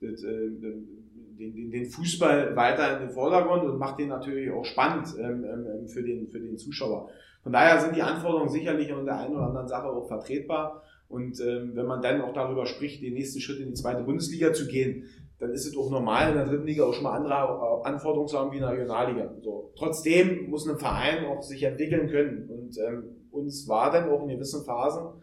[0.00, 5.08] das, äh, den, den Fußball weiter in den Vordergrund und macht den natürlich auch spannend
[5.18, 7.08] ähm, ähm, für, den, für den Zuschauer.
[7.42, 10.82] Von daher sind die Anforderungen sicherlich an der einen oder anderen Sache auch vertretbar.
[11.08, 14.52] Und ähm, wenn man dann auch darüber spricht, den nächsten Schritt in die zweite Bundesliga
[14.52, 15.04] zu gehen,
[15.42, 18.28] dann ist es auch normal, in der dritten Liga auch schon mal andere äh, Anforderungen
[18.28, 19.34] zu haben wie in der Regionalliga.
[19.42, 19.72] So.
[19.76, 22.48] Trotzdem muss ein Verein auch sich entwickeln können.
[22.48, 25.20] Und ähm, uns war dann auch in gewissen Phasen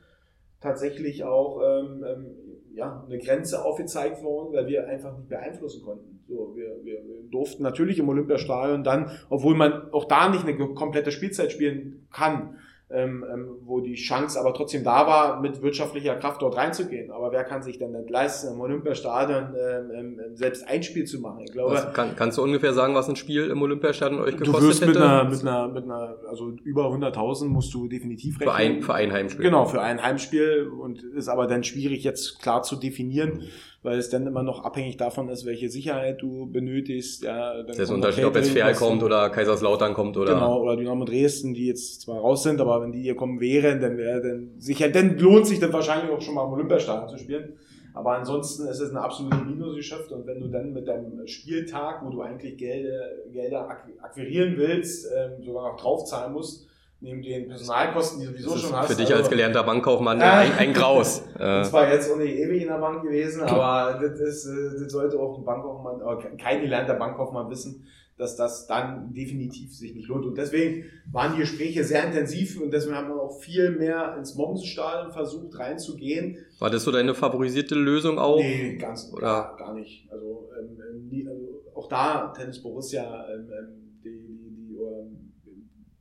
[0.60, 2.25] tatsächlich auch ähm, ähm,
[2.73, 6.19] ja, eine Grenze aufgezeigt worden, weil wir einfach nicht beeinflussen konnten.
[6.27, 10.58] So, wir, wir, wir durften natürlich im Olympiastadion dann, obwohl man auch da nicht eine
[10.73, 12.58] komplette Spielzeit spielen kann,
[12.91, 17.12] ähm, ähm, wo die Chance aber trotzdem da war, mit wirtschaftlicher Kraft dort reinzugehen.
[17.12, 21.19] Aber wer kann sich denn nicht leisten, im Olympiastadion ähm, ähm, selbst ein Spiel zu
[21.19, 21.41] machen?
[21.45, 24.56] Ich glaube, was, kann, kannst du ungefähr sagen, was ein Spiel im Olympiastadion euch gekostet
[24.63, 25.04] Du wirst mit hätte?
[25.04, 28.54] einer, mit einer, mit einer, also über 100.000 musst du definitiv rechnen.
[28.54, 29.45] Für ein, für ein Heimspiel.
[29.45, 33.43] Genau, für ein Heimspiel und ist aber dann schwierig jetzt klar zu definieren
[33.82, 37.24] weil es dann immer noch abhängig davon ist, welche Sicherheit du benötigst.
[37.24, 40.34] Ja, dann das ist Unterschied, ob jetzt Ferl kommt oder Kaiserslautern kommt oder.
[40.34, 43.80] Genau, oder Dynamo Dresden, die jetzt zwar raus sind, aber wenn die hier kommen wären,
[43.80, 47.18] dann wäre dann sicher, dann lohnt sich dann wahrscheinlich auch schon mal im Olympiastadion zu
[47.18, 47.54] spielen.
[47.94, 52.10] Aber ansonsten ist es eine absolute Minusgeschäft und wenn du dann mit deinem Spieltag, wo
[52.10, 53.68] du eigentlich Gelder, Gelder
[54.02, 56.68] akquirieren willst, ähm, sogar noch draufzahlen musst,
[57.02, 58.92] neben den Personalkosten, die du sowieso schon hast.
[58.92, 61.22] Für dich als also gelernter Bankkaufmann äh, ein, ein Graus.
[61.34, 64.92] Und zwar jetzt auch nicht ewig in der Bank gewesen, aber das, ist, äh, das
[64.92, 67.86] sollte auch ein Bankkaufmann, kein gelernter Bankkaufmann wissen,
[68.18, 70.26] dass das dann definitiv sich nicht lohnt.
[70.26, 74.36] Und deswegen waren die Gespräche sehr intensiv und deswegen haben wir auch viel mehr ins
[74.36, 76.38] Mommsenstadion versucht reinzugehen.
[76.60, 78.38] War das so deine favorisierte Lösung auch?
[78.38, 79.56] Nee, ganz oder?
[79.58, 80.06] Gar, nicht.
[80.12, 85.29] Also, ähm, nie, also auch da Tennis Borussia, ähm, ähm die, die, die ähm,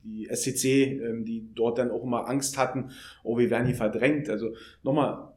[0.09, 2.91] die SCC, ähm, die dort dann auch immer Angst hatten,
[3.23, 4.29] oh, wir werden hier verdrängt.
[4.29, 5.29] Also nochmal,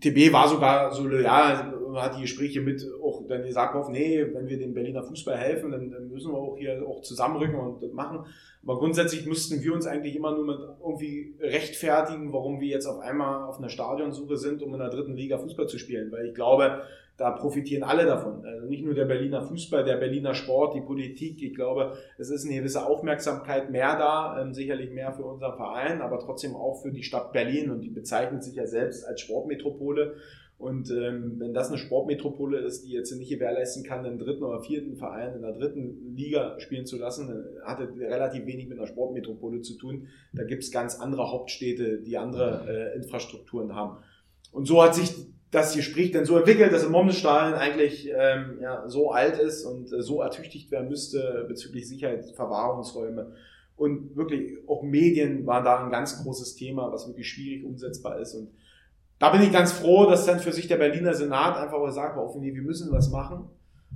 [0.00, 4.48] TB war sogar so loyal, hat die Gespräche mit auch dann gesagt, auf, nee, wenn
[4.48, 8.26] wir dem Berliner Fußball helfen, dann, dann müssen wir auch hier auch zusammenrücken und machen.
[8.62, 13.00] Aber grundsätzlich mussten wir uns eigentlich immer nur mit irgendwie rechtfertigen, warum wir jetzt auf
[13.00, 16.12] einmal auf einer Stadionsuche sind, um in der dritten Liga Fußball zu spielen.
[16.12, 16.82] Weil ich glaube,
[17.18, 18.44] da profitieren alle davon.
[18.44, 21.42] Also nicht nur der Berliner Fußball, der Berliner Sport, die Politik.
[21.42, 26.00] Ich glaube, es ist eine gewisse Aufmerksamkeit mehr da, ähm, sicherlich mehr für unseren Verein,
[26.00, 30.14] aber trotzdem auch für die Stadt Berlin und die bezeichnet sich ja selbst als Sportmetropole.
[30.62, 34.60] Und ähm, wenn das eine Sportmetropole ist, die jetzt nicht gewährleisten kann, einen dritten oder
[34.60, 38.78] vierten Verein in der dritten Liga spielen zu lassen, dann hat es relativ wenig mit
[38.78, 40.06] einer Sportmetropole zu tun.
[40.32, 44.04] Da gibt es ganz andere Hauptstädte, die andere äh, Infrastrukturen haben.
[44.52, 45.12] Und so hat sich
[45.50, 49.92] das Gespräch dann so entwickelt, dass im Mommenstadion eigentlich ähm, ja, so alt ist und
[49.92, 53.32] äh, so ertüchtigt werden müsste bezüglich Sicherheit, Verwahrungsräume.
[53.74, 58.34] Und wirklich auch Medien war da ein ganz großes Thema, was wirklich schwierig umsetzbar ist.
[58.34, 58.52] Und
[59.22, 62.36] da bin ich ganz froh, dass dann für sich der Berliner Senat einfach gesagt hat,
[62.40, 63.44] nee, wir müssen was machen.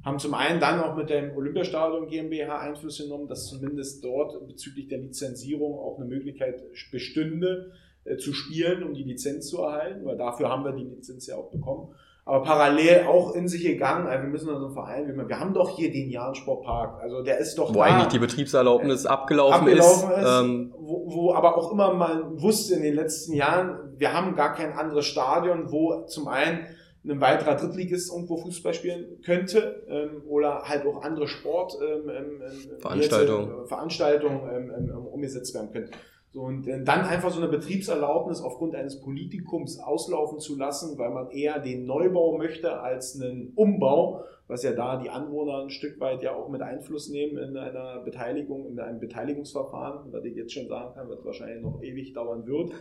[0.04, 4.86] Haben zum einen dann auch mit dem Olympiastadion GmbH Einfluss genommen, dass zumindest dort bezüglich
[4.86, 6.62] der Lizenzierung auch eine Möglichkeit
[6.92, 7.72] bestünde,
[8.04, 11.34] äh, zu spielen, um die Lizenz zu erhalten, weil dafür haben wir die Lizenz ja
[11.34, 11.92] auch bekommen.
[12.28, 15.92] Aber parallel auch in sich gegangen, also wir müssen unseren Verein, wir haben doch hier
[15.92, 20.18] den Jahn-Sportpark, also der ist doch Wo da, eigentlich die Betriebserlaubnis äh, abgelaufen, abgelaufen ist.
[20.18, 24.34] ist ähm, wo, wo aber auch immer man wusste in den letzten Jahren, wir haben
[24.34, 26.66] gar kein anderes Stadion, wo zum einen
[27.08, 32.80] ein weiterer Drittligist irgendwo Fußball spielen könnte ähm, oder halt auch andere Sportveranstaltungen ähm, ähm,
[32.80, 35.90] Veranstaltungen äh, Veranstaltungen ähm, ähm, umgesetzt werden können.
[36.36, 41.08] So, und äh, dann einfach so eine Betriebserlaubnis aufgrund eines Politikums auslaufen zu lassen, weil
[41.08, 45.98] man eher den Neubau möchte als einen Umbau, was ja da die Anwohner ein Stück
[45.98, 50.52] weit ja auch mit Einfluss nehmen in einer Beteiligung, in einem Beteiligungsverfahren, was ich jetzt
[50.52, 52.72] schon sagen kann, was wahrscheinlich noch ewig dauern wird,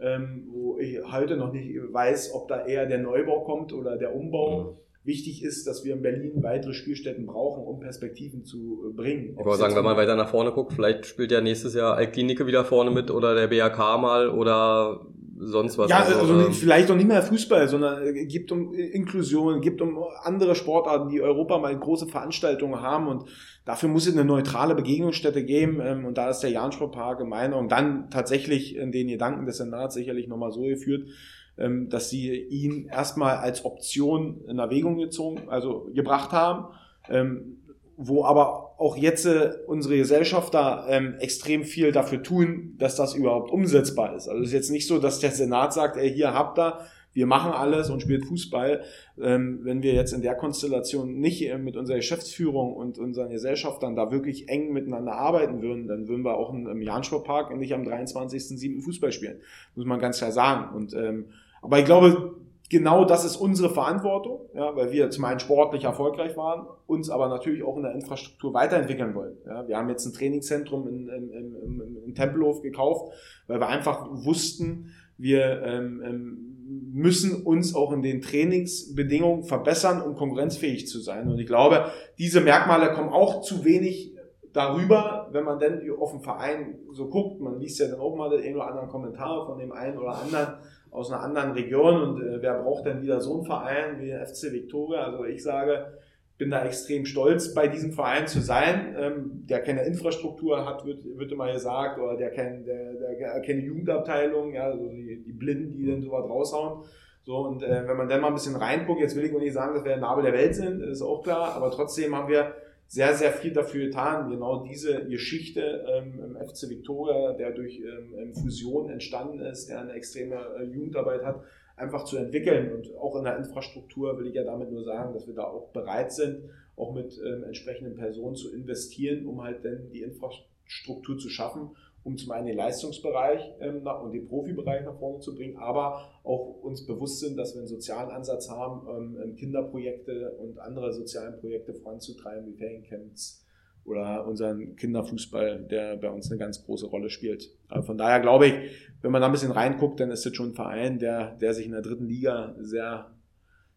[0.00, 4.16] ähm, wo ich heute noch nicht weiß, ob da eher der Neubau kommt oder der
[4.16, 4.78] Umbau.
[5.04, 9.36] Wichtig ist, dass wir in Berlin weitere Spielstätten brauchen, um Perspektiven zu äh, bringen.
[9.38, 12.46] Ich würde sagen, wenn man weiter nach vorne guckt, vielleicht spielt ja nächstes Jahr Altklinike
[12.46, 15.90] wieder vorne mit oder der BAK mal oder sonst was.
[15.90, 19.80] Ja, also, also ähm, vielleicht auch nicht mehr Fußball, sondern äh, gibt um Inklusion, gibt
[19.82, 23.24] um andere Sportarten, die Europa mal große Veranstaltungen haben und
[23.64, 27.56] dafür muss es eine neutrale Begegnungsstätte geben ähm, und da ist der Jansportpark in meiner
[27.58, 31.08] und dann tatsächlich in den Gedanken des Senats sicherlich nochmal so geführt,
[31.56, 36.74] dass sie ihn erstmal als Option in Erwägung gezogen, also gebracht haben,
[37.08, 37.58] ähm,
[37.96, 43.50] wo aber auch jetzt äh, unsere Gesellschafter ähm, extrem viel dafür tun, dass das überhaupt
[43.50, 44.28] umsetzbar ist.
[44.28, 46.78] Also es ist jetzt nicht so, dass der Senat sagt, ey, hier habt ihr,
[47.12, 48.82] wir machen alles und spielt Fußball.
[49.22, 53.94] Ähm, wenn wir jetzt in der Konstellation nicht äh, mit unserer Geschäftsführung und unseren Gesellschaftern
[53.94, 58.82] da wirklich eng miteinander arbeiten würden, dann würden wir auch im Jansportpark nicht am 23.07.
[58.82, 59.40] Fußball spielen.
[59.76, 60.74] Muss man ganz klar sagen.
[60.74, 61.26] Und ähm,
[61.64, 62.34] aber ich glaube,
[62.70, 67.28] genau das ist unsere Verantwortung, ja, weil wir zum einen sportlich erfolgreich waren, uns aber
[67.28, 69.36] natürlich auch in der Infrastruktur weiterentwickeln wollen.
[69.46, 69.66] Ja.
[69.66, 73.12] Wir haben jetzt ein Trainingszentrum in, in, in, in Tempelhof gekauft,
[73.46, 80.16] weil wir einfach wussten, wir ähm, ähm, müssen uns auch in den Trainingsbedingungen verbessern, um
[80.16, 81.28] konkurrenzfähig zu sein.
[81.28, 81.86] Und ich glaube,
[82.18, 84.14] diese Merkmale kommen auch zu wenig
[84.52, 87.40] darüber, wenn man denn auf den Verein so guckt.
[87.40, 90.16] Man liest ja dann auch mal den einen oder anderen Kommentar von dem einen oder
[90.16, 90.54] anderen
[90.94, 94.24] aus einer anderen Region und äh, wer braucht denn wieder so einen Verein wie der
[94.24, 95.02] FC Victoria?
[95.02, 95.98] Also ich sage,
[96.38, 101.04] bin da extrem stolz, bei diesem Verein zu sein, ähm, der keine Infrastruktur hat, wird,
[101.04, 105.76] wird immer gesagt, oder der, kein, der, der keine Jugendabteilung, ja, also die, die Blinden,
[105.76, 106.84] die dann sowas raushauen.
[107.24, 109.52] So, und äh, wenn man dann mal ein bisschen reinguckt, jetzt will ich auch nicht
[109.52, 112.54] sagen, dass wir der Nabel der Welt sind, ist auch klar, aber trotzdem haben wir
[112.86, 118.34] sehr, sehr viel dafür getan, genau diese Geschichte ähm, im FC Victoria, der durch ähm,
[118.34, 121.42] Fusion entstanden ist, der eine extreme äh, Jugendarbeit hat,
[121.76, 122.72] einfach zu entwickeln.
[122.72, 125.70] Und auch in der Infrastruktur will ich ja damit nur sagen, dass wir da auch
[125.72, 126.44] bereit sind,
[126.76, 131.70] auch mit ähm, entsprechenden Personen zu investieren, um halt dann die Infrastruktur zu schaffen
[132.04, 136.62] um zum einen den Leistungsbereich ähm, und den Profibereich nach vorne zu bringen, aber auch
[136.62, 141.40] uns bewusst sind, dass wir einen sozialen Ansatz haben, ähm, ähm Kinderprojekte und andere sozialen
[141.40, 143.44] Projekte voranzutreiben, wie Feriencamps
[143.84, 147.50] oder unseren Kinderfußball, der bei uns eine ganz große Rolle spielt.
[147.68, 148.54] Aber von daher glaube ich,
[149.02, 151.66] wenn man da ein bisschen reinguckt, dann ist das schon ein Verein, der, der sich
[151.66, 153.12] in der dritten Liga sehr,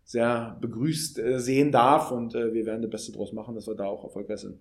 [0.03, 3.75] sehr begrüßt äh, sehen darf und äh, wir werden das Beste draus machen, dass wir
[3.75, 4.59] da auch erfolgreich sind.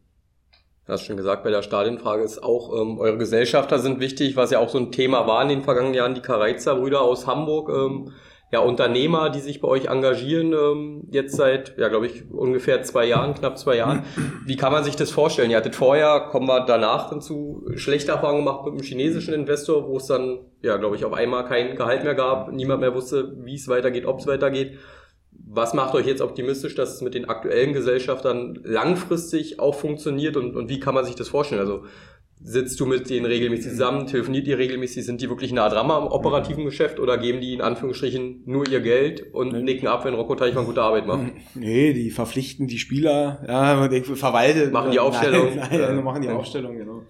[0.86, 4.52] Du hast schon gesagt, bei der Stadionfrage ist auch, ähm, eure Gesellschafter sind wichtig, was
[4.52, 7.70] ja auch so ein Thema war in den vergangenen Jahren, die Kareizer Brüder aus Hamburg,
[7.70, 8.12] ähm,
[8.52, 13.04] ja, Unternehmer, die sich bei euch engagieren, ähm, jetzt seit, ja, glaube ich, ungefähr zwei
[13.04, 14.04] Jahren, knapp zwei Jahren.
[14.44, 15.50] Wie kann man sich das vorstellen?
[15.50, 19.88] Ihr hattet vorher, kommen wir danach dann zu, schlechte Erfahrungen gemacht mit einem chinesischen Investor,
[19.88, 23.34] wo es dann, ja, glaube ich, auf einmal kein Gehalt mehr gab, niemand mehr wusste,
[23.38, 24.78] wie es weitergeht, ob es weitergeht
[25.56, 30.54] was macht euch jetzt optimistisch, dass es mit den aktuellen Gesellschaftern langfristig auch funktioniert und,
[30.54, 31.60] und wie kann man sich das vorstellen?
[31.60, 31.84] Also
[32.42, 36.06] sitzt du mit denen regelmäßig zusammen, telefoniert ihr regelmäßig, sind die wirklich nah dran am
[36.06, 39.62] operativen Geschäft oder geben die in Anführungsstrichen nur ihr Geld und nee.
[39.62, 41.32] nicken ab, wenn Rocco Teichmann gute Arbeit macht?
[41.54, 44.72] Nee, die verpflichten die Spieler, ja, verwaltet.
[44.72, 45.56] Machen die Aufstellung.
[45.56, 47.02] Nein, nein, machen die Aufstellung, genau.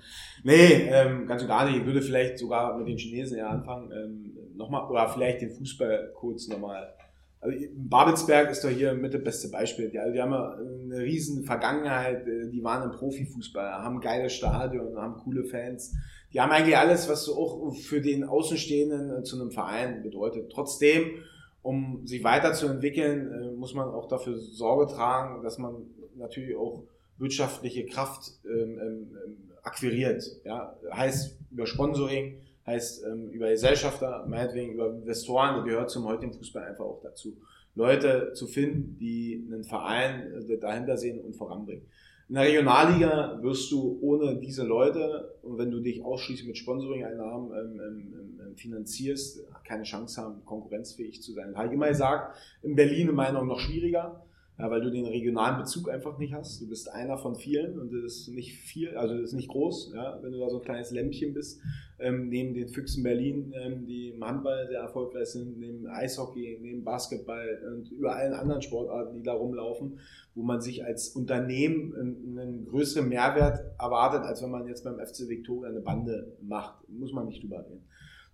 [0.44, 1.78] Nee, ähm, ganz und gar nicht.
[1.78, 6.12] Ich würde vielleicht sogar mit den Chinesen ja anfangen, ähm, nochmal, oder vielleicht den Fußball
[6.14, 6.94] kurz nochmal
[7.40, 9.90] also Babelsberg ist doch hier mit das beste Beispiel.
[9.90, 15.16] Die, die haben eine riesen Vergangenheit, äh, die waren im Profifußball, haben geile Stadion, haben
[15.18, 15.94] coole Fans.
[16.32, 20.50] Die haben eigentlich alles, was so auch für den Außenstehenden äh, zu einem Verein bedeutet.
[20.52, 21.22] Trotzdem,
[21.62, 25.76] um sich weiterzuentwickeln, äh, muss man auch dafür Sorge tragen, dass man
[26.16, 26.84] natürlich auch
[27.18, 29.16] wirtschaftliche Kraft ähm, ähm,
[29.62, 30.24] akquiriert.
[30.44, 30.76] Ja?
[30.92, 36.64] Heißt über Sponsoring, heißt ähm, über Gesellschafter, meinetwegen über Investoren, das gehört zum heutigen Fußball
[36.64, 37.36] einfach auch dazu.
[37.74, 41.86] Leute zu finden, die einen Verein äh, dahinter sehen und voranbringen.
[42.28, 47.52] In der Regionalliga wirst du ohne diese Leute, und wenn du dich ausschließlich mit Sponsoring-Einnahmen
[47.52, 51.54] ähm, ähm, ähm, finanzierst, keine Chance haben, konkurrenzfähig zu sein.
[51.70, 54.25] Immer gesagt, in Berlin in meiner Meinung noch schwieriger
[54.58, 56.60] ja, weil du den regionalen Bezug einfach nicht hast.
[56.62, 59.92] Du bist einer von vielen und das ist nicht viel, also das ist nicht groß,
[59.94, 61.60] ja, wenn du da so ein kleines Lämpchen bist,
[61.98, 66.84] ähm, neben den Füchsen Berlin, ähm, die im Handball sehr erfolgreich sind, neben Eishockey, neben
[66.84, 69.98] Basketball und über allen anderen Sportarten, die da rumlaufen,
[70.34, 74.98] wo man sich als Unternehmen einen, einen größeren Mehrwert erwartet, als wenn man jetzt beim
[74.98, 76.88] FC Victoria eine Bande macht.
[76.88, 77.84] Muss man nicht drüber reden.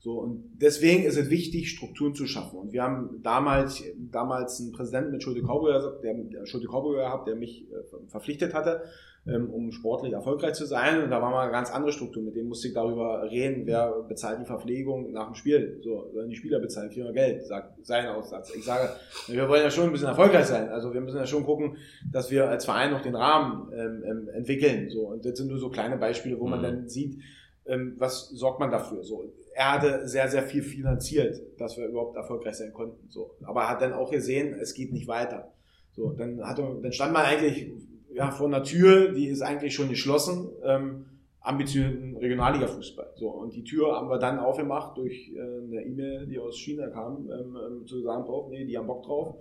[0.02, 2.58] So, und deswegen ist es wichtig, Strukturen zu schaffen.
[2.58, 7.28] Und wir haben damals, damals einen Präsidenten mit Schulte Kauburger, der, der Schulte Kauburger gehabt,
[7.28, 8.82] der mich äh, verpflichtet hatte,
[9.28, 11.04] ähm, um sportlich erfolgreich zu sein.
[11.04, 12.20] Und da war mal eine ganz andere Struktur.
[12.24, 15.78] Mit dem musste ich darüber reden, wer bezahlt die Verpflegung nach dem Spiel.
[15.84, 18.52] So, sollen die Spieler bezahlen, wir Geld, sagt sein Aussatz.
[18.56, 18.90] Ich sage,
[19.28, 20.68] wir wollen ja schon ein bisschen erfolgreich sein.
[20.70, 21.76] Also wir müssen ja schon gucken,
[22.10, 24.90] dass wir als Verein noch den Rahmen ähm, ähm entwickeln.
[24.90, 26.64] So, und das sind nur so kleine Beispiele, wo man mhm.
[26.64, 27.22] dann sieht,
[27.66, 29.02] ähm, was sorgt man dafür?
[29.02, 33.08] So, er hatte sehr, sehr viel finanziert, dass wir überhaupt erfolgreich sein konnten.
[33.08, 35.52] So, aber hat dann auch gesehen, es geht nicht weiter.
[35.92, 37.70] So, dann, hat, dann stand man eigentlich
[38.14, 40.50] ja, vor einer Tür, die ist eigentlich schon geschlossen.
[40.64, 41.06] Ähm,
[41.42, 43.12] ambitionierten Regionalliga-Fußball.
[43.16, 46.88] So, und die Tür haben wir dann aufgemacht durch äh, eine E-Mail, die aus China
[46.88, 49.34] kam, ähm, ähm, zu sagen, oh, nee, die haben Bock drauf.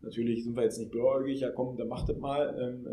[0.00, 2.54] Natürlich sind wir jetzt nicht blauäugig, ja komm, dann macht das mal.
[2.60, 2.86] Ähm,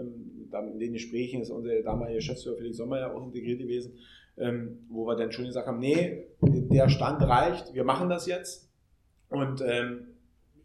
[0.53, 3.93] ähm, in den Gesprächen ist unser damaliger Geschäftsführer Felix Sommer ja auch integriert gewesen,
[4.37, 8.69] ähm, wo wir dann schon gesagt haben, nee, der Stand reicht, wir machen das jetzt.
[9.29, 10.07] Und ähm,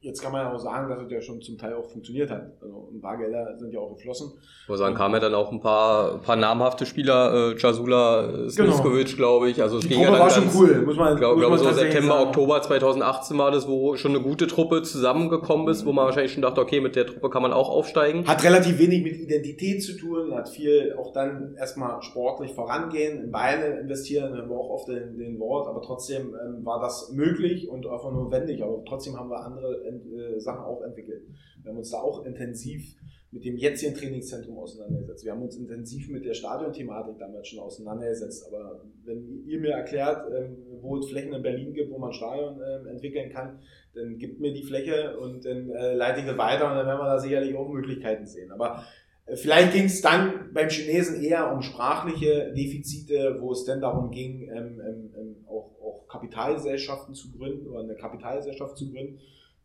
[0.02, 2.52] jetzt kann man ja auch sagen, dass es ja schon zum Teil auch funktioniert hat.
[2.62, 4.32] Also ein paar Gelder sind ja auch geflossen.
[4.66, 9.16] Muss sagen, kamen ja dann auch ein paar, paar namhafte Spieler, äh, Jasula, Sliskovic, genau.
[9.16, 9.60] glaube ich.
[9.60, 12.14] Also es die ging Truppe ja war schon cool, muss man glaub, glaube, so September,
[12.14, 12.28] sagen.
[12.28, 16.42] Oktober 2018 war das, wo schon eine gute Truppe zusammengekommen ist, wo man wahrscheinlich schon
[16.42, 18.26] dachte, okay, mit der Truppe kann man auch aufsteigen.
[18.26, 23.30] Hat relativ wenig mit Identität zu tun, hat viel auch dann erstmal sportlich vorangehen, in
[23.30, 27.68] Beine investieren, haben wir auch oft den, den Wort, aber trotzdem ähm, war das möglich
[27.68, 28.62] und einfach notwendig.
[28.62, 31.22] Aber trotzdem haben wir andere äh, Sachen auch entwickelt.
[31.62, 32.96] Wir haben uns da auch intensiv
[33.32, 35.24] mit dem jetzigen Trainingszentrum auseinandergesetzt.
[35.24, 38.46] Wir haben uns intensiv mit der Stadionthematik damals schon auseinandergesetzt.
[38.48, 42.60] Aber wenn ihr mir erklärt, ähm, wo es Flächen in Berlin gibt, wo man Stadion
[42.60, 43.60] ähm, entwickeln kann,
[43.94, 47.00] dann gibt mir die Fläche und dann äh, leite ich das weiter und dann werden
[47.00, 48.50] wir da sicherlich auch Möglichkeiten sehen.
[48.50, 48.84] Aber
[49.26, 54.10] äh, Vielleicht ging es dann beim Chinesen eher um sprachliche Defizite, wo es dann darum
[54.10, 59.20] ging, ähm, ähm, ähm auch, auch Kapitalgesellschaften zu gründen oder eine Kapitalgesellschaft zu gründen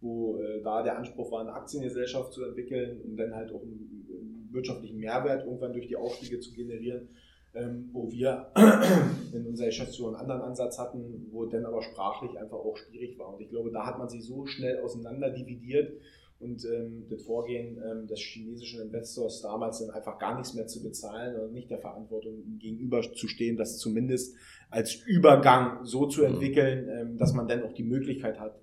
[0.05, 4.07] wo äh, da der Anspruch war, eine Aktiengesellschaft zu entwickeln, um dann halt auch einen,
[4.07, 7.09] einen wirtschaftlichen Mehrwert irgendwann durch die Aufstiege zu generieren,
[7.55, 8.51] ähm, wo wir
[9.33, 13.33] in unserer Geschäftsführung einen anderen Ansatz hatten, wo dann aber sprachlich einfach auch schwierig war.
[13.33, 15.93] Und ich glaube, da hat man sich so schnell auseinander dividiert
[16.39, 20.83] und ähm, das Vorgehen ähm, des chinesischen Investors damals dann einfach gar nichts mehr zu
[20.83, 24.35] bezahlen und nicht der Verantwortung gegenüberzustehen, das zumindest
[24.69, 26.27] als Übergang so zu mhm.
[26.27, 28.59] entwickeln, ähm, dass man dann auch die Möglichkeit hat,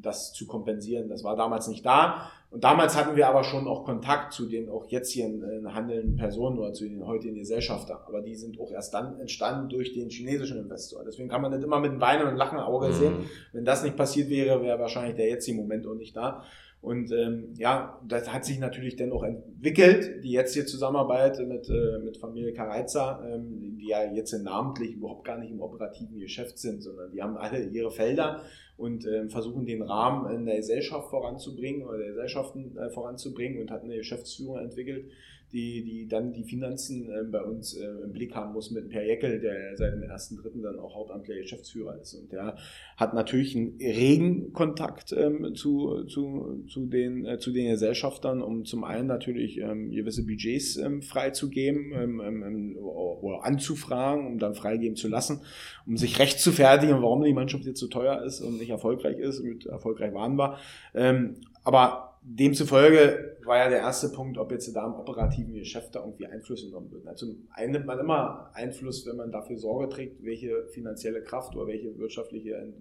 [0.00, 1.08] das zu kompensieren.
[1.08, 2.30] Das war damals nicht da.
[2.50, 6.14] Und damals hatten wir aber schon auch Kontakt zu den auch jetzt hier äh, handelnden
[6.14, 7.98] Personen oder zu den heutigen Gesellschaftern.
[8.06, 11.02] Aber die sind auch erst dann entstanden durch den chinesischen Investor.
[11.04, 13.18] Deswegen kann man das immer mit einem Weinen und Lachen Auge sehen.
[13.18, 13.24] Mhm.
[13.52, 16.44] Wenn das nicht passiert wäre, wäre wahrscheinlich der jetzige Moment auch nicht da.
[16.84, 21.98] Und ähm, ja, das hat sich natürlich dann auch entwickelt, die jetzige Zusammenarbeit mit, äh,
[22.04, 26.82] mit Familie Kareiza, ähm, die ja jetzt namentlich überhaupt gar nicht im operativen Geschäft sind,
[26.82, 28.42] sondern die haben alle ihre Felder
[28.76, 33.70] und äh, versuchen den Rahmen in der Gesellschaft voranzubringen oder der Gesellschaften äh, voranzubringen und
[33.70, 35.10] hat eine Geschäftsführung entwickelt,
[35.54, 39.06] die, die dann die Finanzen äh, bei uns äh, im Blick haben muss mit Per
[39.06, 42.14] Jeckel, der seit dem ersten Dritten dann auch hauptamtlicher Geschäftsführer ist.
[42.14, 42.56] Und der
[42.96, 48.64] hat natürlich einen regen Kontakt ähm, zu, zu, zu, den, äh, zu den Gesellschaftern, um
[48.64, 54.54] zum einen natürlich ähm, gewisse Budgets ähm, freizugeben ähm, ähm, ähm oder anzufragen, um dann
[54.54, 55.40] freigeben zu lassen,
[55.86, 59.18] um sich recht zu fertigen, warum die Mannschaft jetzt so teuer ist und nicht erfolgreich
[59.18, 59.42] ist.
[59.42, 60.58] Mit erfolgreich waren wir.
[60.94, 66.00] Ähm, aber demzufolge war ja der erste Punkt, ob jetzt da im operativen Geschäft da
[66.00, 67.06] irgendwie Einfluss genommen wird.
[67.06, 71.66] Also einen nimmt man immer Einfluss, wenn man dafür Sorge trägt, welche finanzielle Kraft oder
[71.66, 72.72] welche wirtschaftliche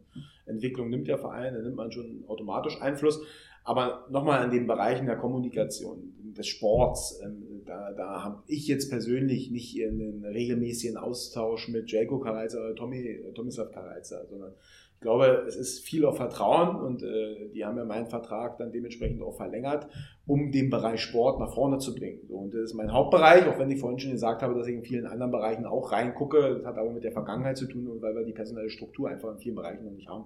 [0.45, 3.21] Entwicklung nimmt der Verein, dann nimmt man schon automatisch Einfluss.
[3.65, 8.89] Aber nochmal an den Bereichen der Kommunikation, des Sports, ähm, da, da habe ich jetzt
[8.89, 14.53] persönlich nicht einen regelmäßigen Austausch mit Jaco Kareizer oder Tommy, Tomislav Kareizer, sondern
[15.03, 19.21] glaube, es ist viel auf Vertrauen und äh, die haben ja meinen Vertrag dann dementsprechend
[19.21, 19.87] auch verlängert,
[20.25, 22.21] um den Bereich Sport nach vorne zu bringen.
[22.27, 24.75] So, und das ist mein Hauptbereich, auch wenn ich vorhin schon gesagt habe, dass ich
[24.75, 26.55] in vielen anderen Bereichen auch reingucke.
[26.55, 29.31] Das hat aber mit der Vergangenheit zu tun und weil wir die personelle Struktur einfach
[29.31, 30.25] in vielen Bereichen noch nicht haben.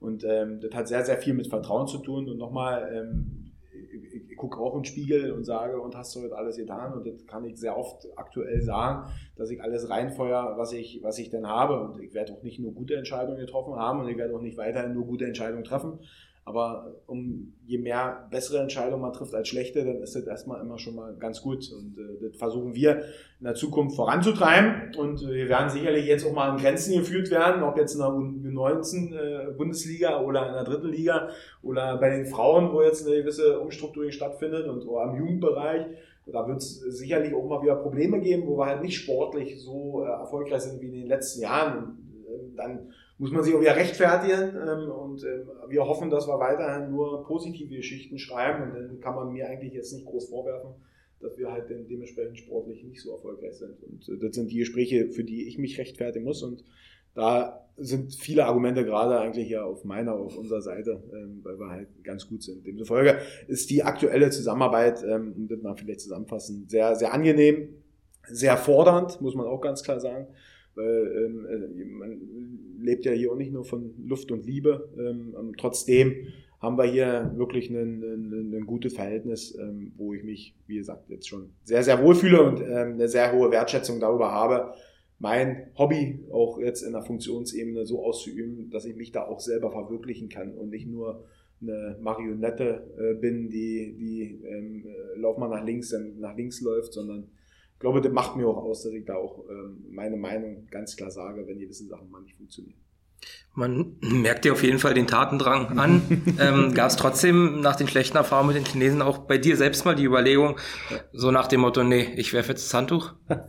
[0.00, 2.28] Und ähm, das hat sehr, sehr viel mit Vertrauen zu tun.
[2.28, 3.41] Und nochmal, ähm,
[4.42, 6.92] gucke auch in den Spiegel und sage, und hast du jetzt alles getan?
[6.92, 11.18] Und das kann ich sehr oft aktuell sagen, dass ich alles reinfeuer, was ich, was
[11.20, 11.80] ich denn habe.
[11.80, 14.58] Und ich werde auch nicht nur gute Entscheidungen getroffen haben und ich werde auch nicht
[14.58, 16.00] weiterhin nur gute Entscheidungen treffen.
[16.44, 20.76] Aber um je mehr bessere Entscheidungen man trifft als schlechte, dann ist das erstmal immer
[20.76, 21.70] schon mal ganz gut.
[21.70, 23.02] Und äh, das versuchen wir
[23.38, 24.92] in der Zukunft voranzutreiben.
[24.96, 28.00] Und äh, wir werden sicherlich jetzt auch mal an Grenzen geführt werden, ob jetzt in
[28.00, 31.28] der U19 äh, Bundesliga oder in der dritten Liga
[31.62, 35.86] oder bei den Frauen, wo jetzt eine gewisse Umstrukturierung stattfindet und oder am Jugendbereich.
[36.26, 40.04] Da wird es sicherlich auch mal wieder Probleme geben, wo wir halt nicht sportlich so
[40.04, 41.84] äh, erfolgreich sind wie in den letzten Jahren.
[41.84, 42.92] Und, äh, dann
[43.22, 47.24] muss man sich auch wieder rechtfertigen ähm, und ähm, wir hoffen, dass wir weiterhin nur
[47.24, 50.70] positive Geschichten schreiben und dann kann man mir eigentlich jetzt nicht groß vorwerfen,
[51.20, 53.80] dass wir halt dementsprechend sportlich nicht so erfolgreich sind.
[53.84, 56.64] Und äh, das sind die Gespräche, für die ich mich rechtfertigen muss und
[57.14, 61.70] da sind viele Argumente gerade eigentlich ja auf meiner, auf unserer Seite, ähm, weil wir
[61.70, 62.66] halt ganz gut sind.
[62.66, 67.68] Demzufolge ist die aktuelle Zusammenarbeit, ähm, um das mal vielleicht zusammenfassen, sehr, sehr angenehm,
[68.26, 70.26] sehr fordernd, muss man auch ganz klar sagen
[70.74, 72.20] weil ähm, äh, man
[72.82, 74.88] lebt ja hier auch nicht nur von Luft und Liebe.
[74.98, 76.28] Ähm, trotzdem
[76.60, 81.50] haben wir hier wirklich ein, gutes Verhältnis, ähm, wo ich mich, wie gesagt, jetzt schon
[81.64, 84.74] sehr, sehr wohl fühle und ähm, eine sehr hohe Wertschätzung darüber habe,
[85.18, 89.70] mein Hobby auch jetzt in der Funktionsebene so auszuüben, dass ich mich da auch selber
[89.70, 91.24] verwirklichen kann und nicht nur
[91.60, 96.60] eine Marionette äh, bin, die, die ähm, äh, lauf mal nach links, dann nach links
[96.60, 97.28] läuft, sondern
[97.82, 101.10] glaube, das macht mir auch aus, dass ich da auch ähm, meine Meinung ganz klar
[101.10, 102.80] sage, wenn gewisse Sachen mal nicht funktionieren.
[103.54, 106.02] Man merkt dir auf jeden Fall den Tatendrang an.
[106.40, 109.84] ähm, Gab es trotzdem nach den schlechten Erfahrungen mit den Chinesen auch bei dir selbst
[109.84, 110.56] mal die Überlegung,
[111.12, 113.12] so nach dem Motto, nee, ich werfe jetzt das Handtuch?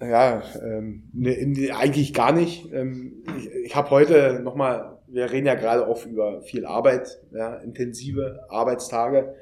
[0.00, 2.72] Ja, ähm, nee, eigentlich gar nicht.
[2.72, 7.56] Ähm, ich ich habe heute nochmal, wir reden ja gerade auch über viel Arbeit, ja,
[7.56, 9.34] intensive Arbeitstage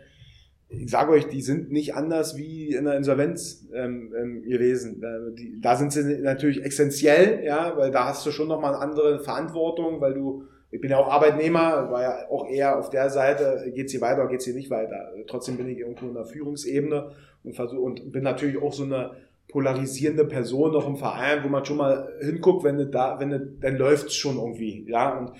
[0.70, 5.02] ich sage euch, die sind nicht anders wie in der Insolvenz ähm, ähm, gewesen.
[5.02, 9.20] Äh, da sind sie natürlich essentiell, ja, weil da hast du schon nochmal eine andere
[9.20, 13.72] Verantwortung, weil du, ich bin ja auch Arbeitnehmer, war ja auch eher auf der Seite,
[13.74, 15.12] geht's hier weiter oder geht's hier nicht weiter.
[15.26, 17.12] Trotzdem bin ich irgendwo in der Führungsebene
[17.44, 19.12] und versuche und bin natürlich auch so eine
[19.48, 23.40] polarisierende Person noch im Verein, wo man schon mal hinguckt, wenn du da, wenn du,
[23.40, 25.18] dann läuft's schon irgendwie, ja.
[25.18, 25.32] Und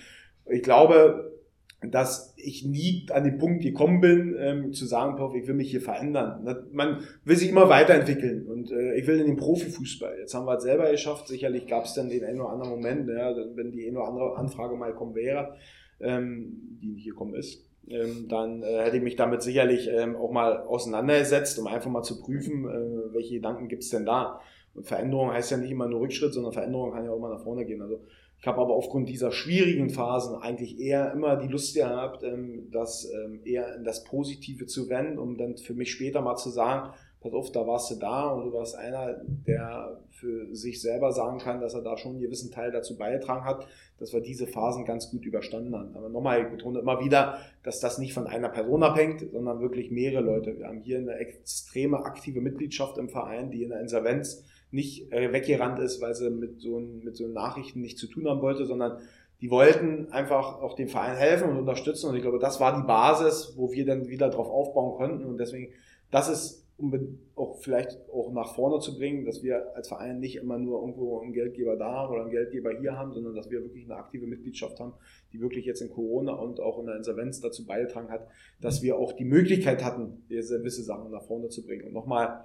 [0.46, 1.37] ich glaube,
[1.80, 5.80] dass ich nie an den Punkt gekommen bin, ähm, zu sagen, ich will mich hier
[5.80, 6.44] verändern.
[6.72, 10.16] Man will sich immer weiterentwickellen und äh, ich will in den Profifußball.
[10.18, 11.28] Jetzt haben wir es selber geschafft.
[11.28, 14.36] Sicherlich gab es dann den einen oder anderen Moment, ja, wenn die eine oder andere
[14.36, 15.54] Anfrage mal kommen wäre,
[16.00, 17.64] ähm, die nicht gekommen ist.
[17.88, 22.02] Ähm, dann äh, hätte ich mich damit sicherlich ähm, auch mal auseinandergesetzt, um einfach mal
[22.02, 24.40] zu prüfen, äh, welche Gedanken gibt es denn da.
[24.74, 27.42] Und Veränderung heißt ja nicht immer nur Rückschritt, sondern Veränderung kann ja auch mal nach
[27.42, 27.80] vorne gehen.
[27.80, 28.00] Also
[28.40, 33.10] ich habe aber aufgrund dieser schwierigen Phasen eigentlich eher immer die Lust gehabt, ähm, das
[33.12, 36.92] ähm, eher in das Positive zu wenden, um dann für mich später mal zu sagen,
[37.20, 41.38] pass auf, da warst du da und du warst einer, der für sich selber sagen
[41.38, 43.66] kann, dass er da schon einen gewissen Teil dazu beigetragen hat,
[43.98, 45.96] dass wir diese Phasen ganz gut überstanden haben.
[45.96, 49.90] Aber nochmal, ich betone immer wieder, dass das nicht von einer Person abhängt, sondern wirklich
[49.90, 50.56] mehrere Leute.
[50.58, 55.32] Wir haben hier eine extreme aktive Mitgliedschaft im Verein, die in der Insolvenz nicht äh,
[55.32, 58.98] weggerannt ist, weil sie mit so, mit so Nachrichten nichts zu tun haben wollte, sondern
[59.40, 62.08] die wollten einfach auch dem Verein helfen und unterstützen.
[62.08, 65.24] Und ich glaube, das war die Basis, wo wir dann wieder drauf aufbauen konnten.
[65.24, 65.72] Und deswegen,
[66.10, 70.36] das ist, um auch vielleicht auch nach vorne zu bringen, dass wir als Verein nicht
[70.36, 73.84] immer nur irgendwo einen Geldgeber da oder einen Geldgeber hier haben, sondern dass wir wirklich
[73.84, 74.92] eine aktive Mitgliedschaft haben,
[75.32, 78.28] die wirklich jetzt in Corona und auch in der Insolvenz dazu beigetragen hat,
[78.60, 81.86] dass wir auch die Möglichkeit hatten, gewisse Sachen nach vorne zu bringen.
[81.86, 82.44] Und nochmal,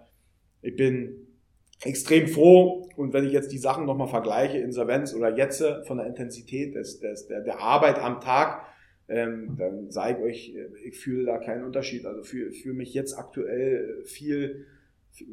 [0.61, 1.32] ich bin
[1.86, 2.89] extrem froh.
[2.95, 6.75] Und wenn ich jetzt die Sachen nochmal vergleiche, Insolvenz oder jetzt äh, von der Intensität
[6.75, 8.65] des, des, der, der Arbeit am Tag,
[9.09, 12.05] ähm, dann sage ich euch, äh, ich fühle da keinen Unterschied.
[12.05, 14.65] Also fühle fühl mich jetzt aktuell viel,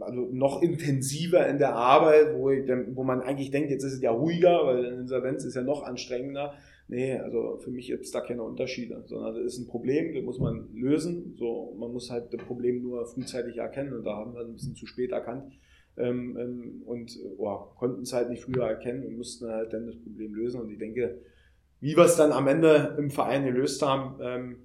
[0.00, 4.02] also noch intensiver in der Arbeit, wo, ich, wo man eigentlich denkt, jetzt ist es
[4.02, 6.54] ja ruhiger, weil Insolvenz ist ja noch anstrengender.
[6.88, 10.24] Nee, also für mich gibt es da keine Unterschiede, sondern das ist ein Problem, das
[10.24, 11.36] muss man lösen.
[11.38, 14.74] So, man muss halt das Problem nur frühzeitig erkennen und da haben wir ein bisschen
[14.74, 15.52] zu spät erkannt
[15.96, 20.60] und oh, konnten es halt nicht früher erkennen und mussten halt dann das Problem lösen.
[20.60, 21.18] Und ich denke,
[21.80, 24.56] wie wir es dann am Ende im Verein gelöst haben, ähm,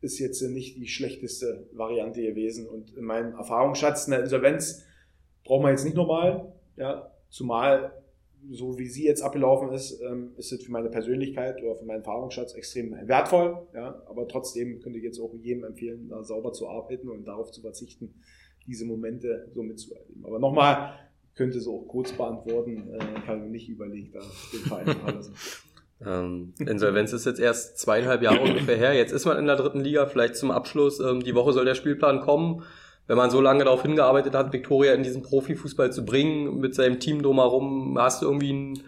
[0.00, 2.68] ist jetzt nicht die schlechteste Variante gewesen.
[2.68, 4.84] Und in meinem Erfahrungsschatz in der Insolvenz
[5.44, 6.52] brauchen wir jetzt nicht nochmal.
[6.76, 7.92] Ja, zumal
[8.50, 11.98] so wie sie jetzt abgelaufen ist, ähm, ist es für meine Persönlichkeit oder für meinen
[11.98, 13.66] Erfahrungsschatz extrem wertvoll.
[13.74, 17.50] Ja, aber trotzdem könnte ich jetzt auch jedem empfehlen, da sauber zu arbeiten und darauf
[17.50, 18.14] zu verzichten,
[18.66, 20.24] diese Momente so mitzuerleben.
[20.24, 20.94] Aber nochmal,
[21.36, 24.20] könnte es auch kurz beantworten, äh, habe nicht überlegt, da
[24.52, 25.34] den Verein verlassen.
[26.04, 28.92] Ähm, Insolvenz ist jetzt erst zweieinhalb Jahre ungefähr her.
[28.92, 31.00] Jetzt ist man in der dritten Liga, vielleicht zum Abschluss.
[31.00, 32.64] Ähm, die Woche soll der Spielplan kommen.
[33.06, 37.00] Wenn man so lange darauf hingearbeitet hat, Viktoria in diesen Profifußball zu bringen, mit seinem
[37.00, 38.82] Team drumherum, hast du irgendwie einen,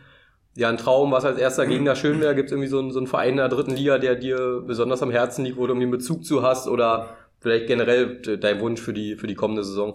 [0.54, 2.34] ja, einen Traum, was als erster Gegner schön wäre?
[2.34, 5.02] Gibt es irgendwie so einen, so einen Verein in der dritten Liga, der dir besonders
[5.02, 8.80] am Herzen liegt, wo du irgendwie einen Bezug zu hast oder vielleicht generell dein Wunsch
[8.80, 9.94] für die, für die kommende Saison?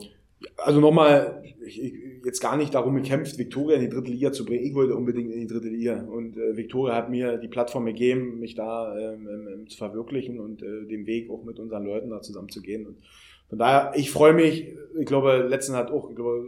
[0.58, 1.94] Also nochmal, ich, ich,
[2.26, 4.66] jetzt gar nicht darum gekämpft, Viktoria in die dritte Liga zu bringen.
[4.66, 6.02] Ich wollte unbedingt in die dritte Liga.
[6.04, 10.62] Und äh, Viktoria hat mir die Plattform gegeben, mich da ähm, ähm, zu verwirklichen und
[10.62, 12.86] äh, den Weg auch mit unseren Leuten da zusammen zu gehen.
[12.86, 12.98] Und
[13.50, 16.46] von daher, ich freue mich, ich glaube, letzten hat auch, ich glaube,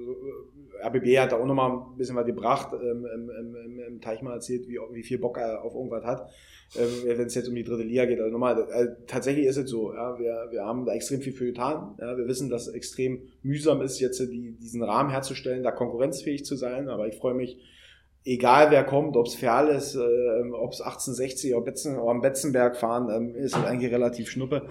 [0.88, 4.33] RBB hat da auch nochmal ein bisschen was gebracht, ähm, im, im, im Teich mal
[4.33, 6.29] erzählt, wie, wie viel Bock er auf irgendwas hat
[6.73, 8.19] äh, wenn es jetzt um die dritte Liga geht.
[8.19, 11.45] Also nochmal, äh, tatsächlich ist es so, ja, wir, wir haben da extrem viel für
[11.45, 11.95] getan.
[11.99, 16.45] Ja, wir wissen, dass es extrem mühsam ist, jetzt die, diesen Rahmen herzustellen, da konkurrenzfähig
[16.45, 16.89] zu sein.
[16.89, 17.57] Aber ich freue mich,
[18.23, 22.21] egal wer kommt, ob es Ferl ist, äh, ob es 1860 oder, Betzen, oder am
[22.21, 24.67] Betzenberg fahren, ähm, ist es eigentlich relativ schnuppe.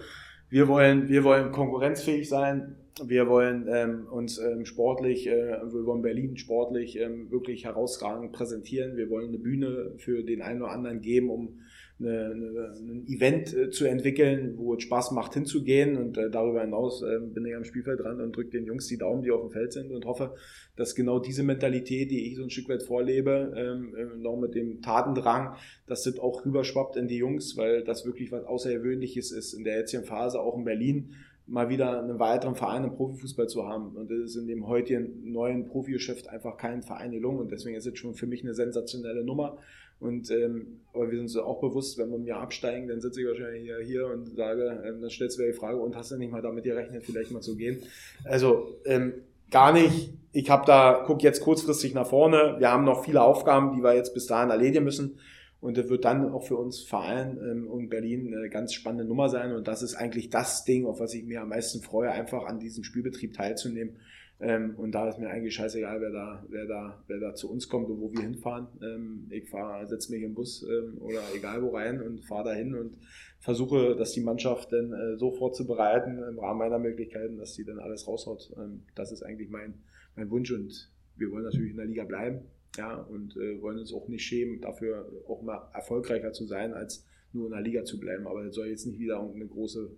[0.50, 6.02] Wir wollen, wir wollen konkurrenzfähig sein wir wollen ähm, uns ähm, sportlich, äh, wir wollen
[6.02, 8.96] Berlin sportlich ähm, wirklich herausragend präsentieren.
[8.96, 11.60] Wir wollen eine Bühne für den einen oder anderen geben, um
[12.00, 15.96] eine, eine, ein Event äh, zu entwickeln, wo es Spaß macht hinzugehen.
[15.96, 18.98] Und äh, darüber hinaus äh, bin ich am Spielfeld dran und drücke den Jungs die
[18.98, 20.34] Daumen, die auf dem Feld sind und hoffe,
[20.76, 24.54] dass genau diese Mentalität, die ich so ein Stück weit vorlebe, ähm, äh, noch mit
[24.54, 25.54] dem Tatendrang,
[25.86, 29.78] dass das auch rüberschwappt in die Jungs, weil das wirklich was Außergewöhnliches ist in der
[29.78, 31.10] jetzigen Phase, auch in Berlin
[31.46, 33.96] mal wieder einen weiteren Verein im Profifußball zu haben.
[33.96, 37.40] Und das ist in dem heutigen neuen Profigeschäft einfach kein Verein gelungen.
[37.40, 39.58] Und deswegen ist es schon für mich eine sensationelle Nummer.
[40.00, 43.20] Und ähm, aber wir sind uns auch bewusst, wenn wir im Jahr absteigen, dann sitze
[43.20, 46.10] ich wahrscheinlich hier, hier und sage, ähm, dann stellst du mir die Frage, und hast
[46.10, 47.82] du nicht mal damit gerechnet, vielleicht mal zu gehen?
[48.24, 49.14] Also ähm,
[49.50, 50.12] gar nicht.
[50.32, 52.56] Ich habe da, guck jetzt kurzfristig nach vorne.
[52.58, 55.18] Wir haben noch viele Aufgaben, die wir jetzt bis dahin erledigen müssen.
[55.60, 59.30] Und das wird dann auch für uns Verein ähm, und Berlin eine ganz spannende Nummer
[59.30, 59.52] sein.
[59.52, 62.58] Und das ist eigentlich das Ding, auf was ich mir am meisten freue, einfach an
[62.58, 63.96] diesem Spielbetrieb teilzunehmen
[64.40, 67.68] ähm, und da ist mir eigentlich scheißegal, wer da, wer da, wer da zu uns
[67.68, 68.66] kommt und wo wir hinfahren.
[68.82, 72.74] Ähm, ich fahre, setze mich im Bus ähm, oder egal wo rein und fahre dahin
[72.74, 72.98] und
[73.38, 77.78] versuche, dass die Mannschaft dann äh, so vorzubereiten im Rahmen meiner Möglichkeiten, dass die dann
[77.78, 78.52] alles raushaut.
[78.56, 79.74] Ähm, das ist eigentlich mein,
[80.16, 82.40] mein Wunsch und wir wollen natürlich in der Liga bleiben.
[82.76, 87.06] Ja, und äh, wollen uns auch nicht schämen, dafür auch mal erfolgreicher zu sein, als
[87.32, 88.26] nur in der Liga zu bleiben.
[88.26, 89.92] Aber das soll jetzt nicht wieder eine große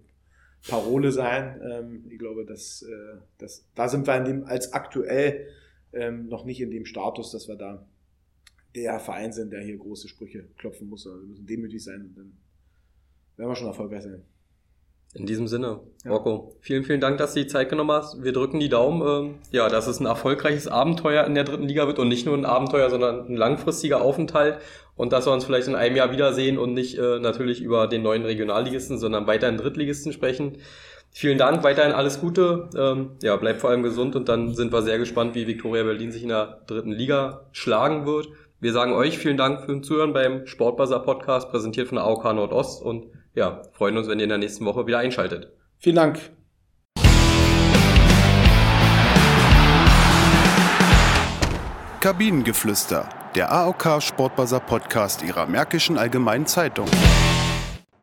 [0.69, 1.61] Parole sein.
[1.63, 5.49] Ähm, ich glaube, dass, äh, dass da sind wir in dem, als aktuell
[5.93, 7.87] ähm, noch nicht in dem Status, dass wir da
[8.75, 11.07] der Verein sind, der hier große Sprüche klopfen muss.
[11.07, 12.33] Also wir müssen demütig sein und dann
[13.37, 14.23] werden wir schon erfolgreich sein.
[15.15, 16.11] In diesem Sinne, ja.
[16.11, 18.23] Rocco, vielen, vielen Dank, dass du die Zeit genommen hast.
[18.23, 21.87] Wir drücken die Daumen, ähm, ja, dass es ein erfolgreiches Abenteuer in der dritten Liga
[21.87, 24.59] wird und nicht nur ein Abenteuer, sondern ein langfristiger Aufenthalt
[24.97, 28.03] und dass wir uns vielleicht in einem Jahr wiedersehen und nicht äh, natürlich über den
[28.03, 30.59] neuen Regionalligisten, sondern weiterhin Drittligisten sprechen.
[31.13, 32.69] Vielen Dank, weiterhin alles Gute.
[32.77, 36.13] Ähm, ja, bleibt vor allem gesund und dann sind wir sehr gespannt, wie Viktoria Berlin
[36.13, 38.29] sich in der dritten Liga schlagen wird.
[38.59, 42.25] Wir sagen euch vielen Dank für den Zuhören beim Sportbuzzer Podcast, präsentiert von der AOK
[42.25, 45.53] Nordost und ja, freuen uns, wenn ihr in der nächsten Woche wieder einschaltet.
[45.79, 46.19] Vielen Dank.
[52.01, 56.89] Kabinengeflüster, der AOK Sportbuzzer Podcast ihrer Märkischen Allgemeinen Zeitung.